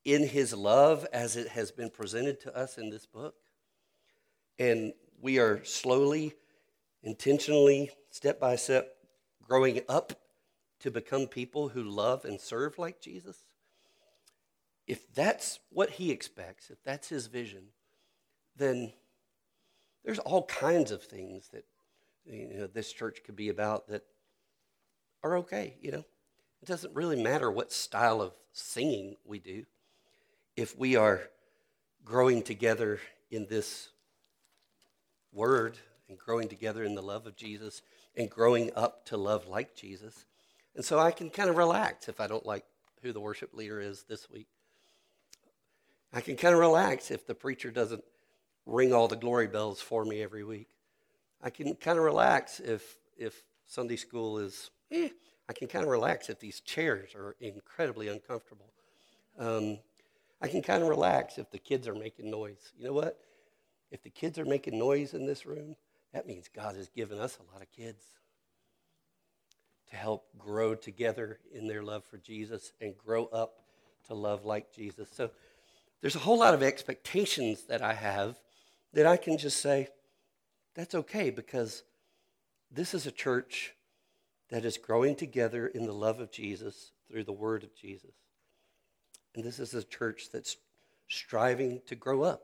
in 0.05 0.27
his 0.27 0.53
love 0.53 1.05
as 1.11 1.35
it 1.35 1.49
has 1.49 1.71
been 1.71 1.89
presented 1.89 2.39
to 2.41 2.55
us 2.55 2.77
in 2.77 2.89
this 2.89 3.05
book, 3.05 3.35
and 4.57 4.93
we 5.21 5.39
are 5.39 5.63
slowly, 5.63 6.33
intentionally, 7.03 7.91
step 8.09 8.39
by 8.39 8.55
step, 8.55 8.95
growing 9.41 9.81
up 9.89 10.13
to 10.79 10.91
become 10.91 11.27
people 11.27 11.69
who 11.69 11.83
love 11.83 12.25
and 12.25 12.39
serve 12.39 12.77
like 12.77 13.01
Jesus, 13.01 13.45
if 14.87 15.13
that's 15.13 15.59
what 15.69 15.91
he 15.91 16.11
expects, 16.11 16.69
if 16.69 16.81
that's 16.83 17.09
his 17.09 17.27
vision, 17.27 17.65
then 18.55 18.91
there's 20.03 20.19
all 20.19 20.45
kinds 20.45 20.91
of 20.91 21.03
things 21.03 21.49
that 21.49 21.65
you 22.25 22.47
know 22.47 22.67
this 22.67 22.91
church 22.91 23.19
could 23.25 23.35
be 23.35 23.49
about 23.49 23.87
that 23.87 24.03
are 25.23 25.37
okay, 25.37 25.75
you 25.81 25.91
know. 25.91 26.05
It 26.61 26.65
doesn't 26.65 26.93
really 26.93 27.21
matter 27.21 27.49
what 27.49 27.71
style 27.71 28.21
of 28.21 28.33
singing 28.51 29.15
we 29.23 29.39
do 29.39 29.65
if 30.59 30.77
we 30.77 30.97
are 30.97 31.21
growing 32.03 32.41
together 32.41 32.99
in 33.31 33.47
this 33.49 33.87
word 35.31 35.77
and 36.09 36.17
growing 36.19 36.49
together 36.49 36.83
in 36.83 36.95
the 36.95 37.01
love 37.01 37.25
of 37.25 37.37
Jesus 37.37 37.81
and 38.17 38.29
growing 38.29 38.69
up 38.75 39.05
to 39.05 39.15
love 39.15 39.47
like 39.47 39.73
Jesus. 39.73 40.25
And 40.75 40.83
so 40.83 40.99
I 40.99 41.11
can 41.11 41.29
kind 41.29 41.49
of 41.49 41.55
relax 41.55 42.09
if 42.09 42.19
I 42.19 42.27
don't 42.27 42.45
like 42.45 42.65
who 43.01 43.13
the 43.13 43.21
worship 43.21 43.53
leader 43.53 43.79
is 43.79 44.03
this 44.03 44.29
week. 44.29 44.47
I 46.11 46.19
can 46.19 46.35
kind 46.35 46.53
of 46.53 46.59
relax 46.59 47.09
if 47.09 47.25
the 47.25 47.35
preacher 47.35 47.71
doesn't 47.71 48.03
ring 48.65 48.91
all 48.91 49.07
the 49.07 49.15
glory 49.15 49.47
bells 49.47 49.79
for 49.79 50.03
me 50.03 50.21
every 50.21 50.43
week. 50.43 50.67
I 51.41 51.51
can 51.51 51.73
kind 51.75 51.97
of 51.97 52.03
relax 52.03 52.59
if 52.59 52.97
if 53.17 53.43
Sunday 53.65 53.95
school 53.95 54.39
is 54.39 54.71
eh, 54.91 55.07
I 55.47 55.53
can 55.53 55.69
kind 55.69 55.85
of 55.85 55.89
relax 55.89 56.29
if 56.29 56.41
these 56.41 56.59
chairs 56.59 57.15
are 57.15 57.37
incredibly 57.39 58.09
uncomfortable. 58.09 58.73
Um, 59.37 59.79
I 60.41 60.47
can 60.47 60.61
kind 60.61 60.81
of 60.81 60.89
relax 60.89 61.37
if 61.37 61.51
the 61.51 61.57
kids 61.57 61.87
are 61.87 61.95
making 61.95 62.31
noise. 62.31 62.71
You 62.77 62.85
know 62.85 62.93
what? 62.93 63.19
If 63.91 64.03
the 64.03 64.09
kids 64.09 64.39
are 64.39 64.45
making 64.45 64.77
noise 64.77 65.13
in 65.13 65.25
this 65.25 65.45
room, 65.45 65.75
that 66.13 66.27
means 66.27 66.47
God 66.47 66.75
has 66.75 66.89
given 66.89 67.19
us 67.19 67.37
a 67.37 67.53
lot 67.53 67.61
of 67.61 67.71
kids 67.71 68.03
to 69.89 69.95
help 69.95 70.25
grow 70.37 70.75
together 70.75 71.39
in 71.51 71.67
their 71.67 71.83
love 71.83 72.03
for 72.05 72.17
Jesus 72.17 72.71
and 72.79 72.97
grow 72.97 73.25
up 73.25 73.61
to 74.07 74.13
love 74.13 74.45
like 74.45 74.73
Jesus. 74.73 75.09
So 75.11 75.31
there's 76.01 76.15
a 76.15 76.19
whole 76.19 76.39
lot 76.39 76.53
of 76.53 76.63
expectations 76.63 77.63
that 77.63 77.81
I 77.81 77.93
have 77.93 78.37
that 78.93 79.05
I 79.05 79.17
can 79.17 79.37
just 79.37 79.61
say, 79.61 79.89
that's 80.75 80.95
okay 80.95 81.29
because 81.29 81.83
this 82.71 82.93
is 82.93 83.05
a 83.05 83.11
church 83.11 83.73
that 84.49 84.65
is 84.65 84.77
growing 84.77 85.15
together 85.15 85.67
in 85.67 85.85
the 85.85 85.93
love 85.93 86.19
of 86.19 86.31
Jesus 86.31 86.91
through 87.09 87.23
the 87.23 87.33
word 87.33 87.63
of 87.63 87.75
Jesus. 87.75 88.13
And 89.39 89.47
this 89.47 89.59
is 89.59 89.73
a 89.73 89.83
church 89.83 90.31
that's 90.33 90.57
striving 91.07 91.81
to 91.87 91.95
grow 91.95 92.23
up 92.23 92.41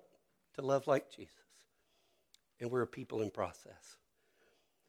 to 0.54 0.62
love 0.62 0.88
like 0.88 1.12
Jesus. 1.14 1.36
And 2.62 2.72
we're 2.72 2.84
a 2.84 2.88
people 2.88 3.22
in 3.22 3.32
process. 3.32 3.98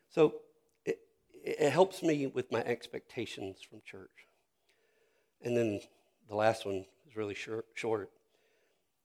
So 0.08 0.36
it, 0.84 1.00
it 1.42 1.70
helps 1.70 2.04
me 2.04 2.28
with 2.28 2.52
my 2.52 2.60
expectations 2.60 3.56
from 3.60 3.80
church. 3.84 4.28
And 5.42 5.56
then 5.56 5.80
the 6.28 6.36
last 6.36 6.64
one 6.64 6.84
is 7.08 7.16
really 7.16 7.34
short. 7.34 7.66
short. 7.74 8.12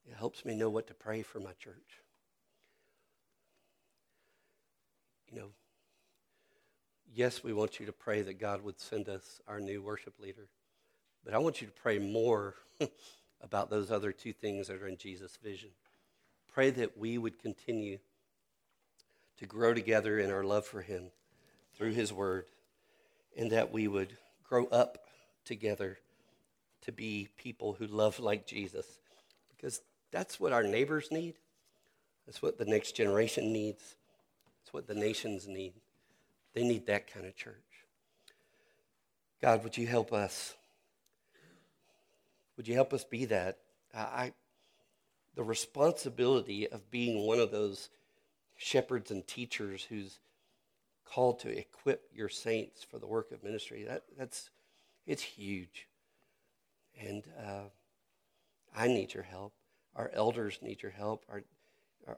It 0.07 0.15
helps 0.15 0.45
me 0.45 0.53
know 0.53 0.69
what 0.69 0.85
to 0.85 0.93
pray 0.93 1.23
for 1.23 1.39
my 1.39 1.53
church. 1.53 2.03
You 5.27 5.39
know, 5.39 5.47
yes, 7.11 7.43
we 7.43 7.51
want 7.51 7.79
you 7.79 7.87
to 7.87 7.93
pray 7.93 8.21
that 8.21 8.39
God 8.39 8.63
would 8.63 8.79
send 8.79 9.09
us 9.09 9.41
our 9.47 9.59
new 9.59 9.81
worship 9.81 10.19
leader, 10.19 10.49
but 11.23 11.33
I 11.33 11.37
want 11.37 11.61
you 11.61 11.67
to 11.67 11.73
pray 11.73 11.99
more 11.99 12.55
about 13.41 13.69
those 13.69 13.91
other 13.91 14.11
two 14.11 14.33
things 14.33 14.67
that 14.67 14.81
are 14.81 14.87
in 14.87 14.97
Jesus' 14.97 15.37
vision. 15.43 15.69
Pray 16.53 16.69
that 16.71 16.97
we 16.97 17.17
would 17.17 17.39
continue 17.39 17.99
to 19.37 19.45
grow 19.45 19.73
together 19.73 20.19
in 20.19 20.31
our 20.31 20.43
love 20.43 20.65
for 20.65 20.81
Him 20.81 21.05
through 21.75 21.91
His 21.91 22.11
Word, 22.11 22.45
and 23.37 23.51
that 23.51 23.71
we 23.71 23.87
would 23.87 24.15
grow 24.47 24.65
up 24.67 25.05
together 25.45 25.97
to 26.81 26.91
be 26.91 27.29
people 27.37 27.73
who 27.73 27.87
love 27.87 28.19
like 28.19 28.45
Jesus, 28.45 28.85
because 29.55 29.81
that's 30.11 30.39
what 30.39 30.53
our 30.53 30.63
neighbors 30.63 31.09
need. 31.11 31.35
That's 32.25 32.41
what 32.41 32.57
the 32.57 32.65
next 32.65 32.95
generation 32.95 33.51
needs. 33.51 33.95
That's 34.59 34.73
what 34.73 34.87
the 34.87 34.95
nations 34.95 35.47
need. 35.47 35.73
They 36.53 36.63
need 36.63 36.87
that 36.87 37.11
kind 37.11 37.25
of 37.25 37.35
church. 37.35 37.55
God, 39.41 39.63
would 39.63 39.77
you 39.77 39.87
help 39.87 40.13
us? 40.13 40.53
Would 42.61 42.67
you 42.67 42.75
help 42.75 42.93
us 42.93 43.03
be 43.03 43.25
that? 43.25 43.57
I, 43.91 44.33
the 45.33 45.41
responsibility 45.41 46.69
of 46.69 46.91
being 46.91 47.25
one 47.25 47.39
of 47.39 47.49
those 47.49 47.89
shepherds 48.55 49.09
and 49.09 49.25
teachers 49.25 49.87
who's 49.89 50.19
called 51.03 51.39
to 51.39 51.49
equip 51.49 52.03
your 52.13 52.29
saints 52.29 52.83
for 52.83 52.99
the 52.99 53.07
work 53.07 53.31
of 53.31 53.43
ministry. 53.43 53.83
That, 53.85 54.03
that's 54.15 54.51
it's 55.07 55.23
huge, 55.23 55.87
and 57.03 57.23
uh, 57.43 57.69
I 58.77 58.89
need 58.89 59.15
your 59.15 59.23
help. 59.23 59.53
Our 59.95 60.11
elders 60.13 60.59
need 60.61 60.83
your 60.83 60.91
help. 60.91 61.25
Our, 61.31 61.41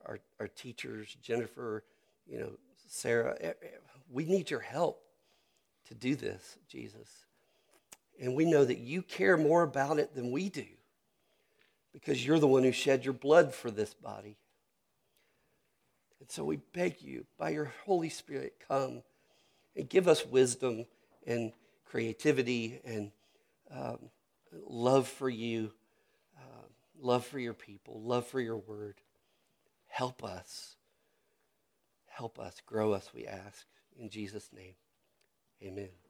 our, 0.06 0.20
our 0.42 0.50
teachers, 0.50 1.16
Jennifer, 1.22 1.86
you 2.28 2.40
know, 2.42 2.52
Sarah, 2.90 3.38
we 4.12 4.26
need 4.26 4.52
your 4.52 4.60
help 4.60 5.04
to 5.88 5.94
do 5.96 6.18
this, 6.18 6.58
Jesus. 6.68 7.08
And 8.22 8.36
we 8.36 8.46
know 8.46 8.64
that 8.64 8.78
you 8.78 9.02
care 9.02 9.38
more 9.38 9.64
about 9.64 10.00
it 10.00 10.16
than 10.16 10.32
we 10.32 10.50
do 10.50 10.66
because 11.92 12.26
you're 12.26 12.40
the 12.40 12.48
one 12.48 12.64
who 12.64 12.72
shed 12.72 13.04
your 13.06 13.14
blood 13.14 13.54
for 13.54 13.72
this 13.72 13.94
body. 13.94 14.38
And 16.20 16.32
so 16.32 16.44
we 16.44 16.58
beg 16.74 17.02
you, 17.02 17.26
by 17.38 17.50
your 17.50 17.74
Holy 17.86 18.10
Spirit, 18.10 18.56
come 18.68 19.04
and 19.76 19.90
give 19.90 20.08
us 20.08 20.26
wisdom 20.26 20.86
and 21.28 21.52
creativity 21.86 22.80
and 22.86 23.12
um, 23.70 23.98
love 24.66 25.08
for 25.08 25.30
you, 25.30 25.72
uh, 26.38 26.68
love 27.00 27.26
for 27.26 27.40
your 27.40 27.54
people, 27.54 28.02
love 28.02 28.26
for 28.26 28.40
your 28.40 28.58
word. 28.58 28.96
Help 29.88 30.24
us 30.24 30.78
Help 32.14 32.38
us, 32.40 32.62
grow 32.66 32.94
us, 32.94 33.10
we 33.14 33.26
ask. 33.26 33.66
In 33.98 34.10
Jesus' 34.10 34.50
name, 34.54 34.76
amen. 35.64 36.03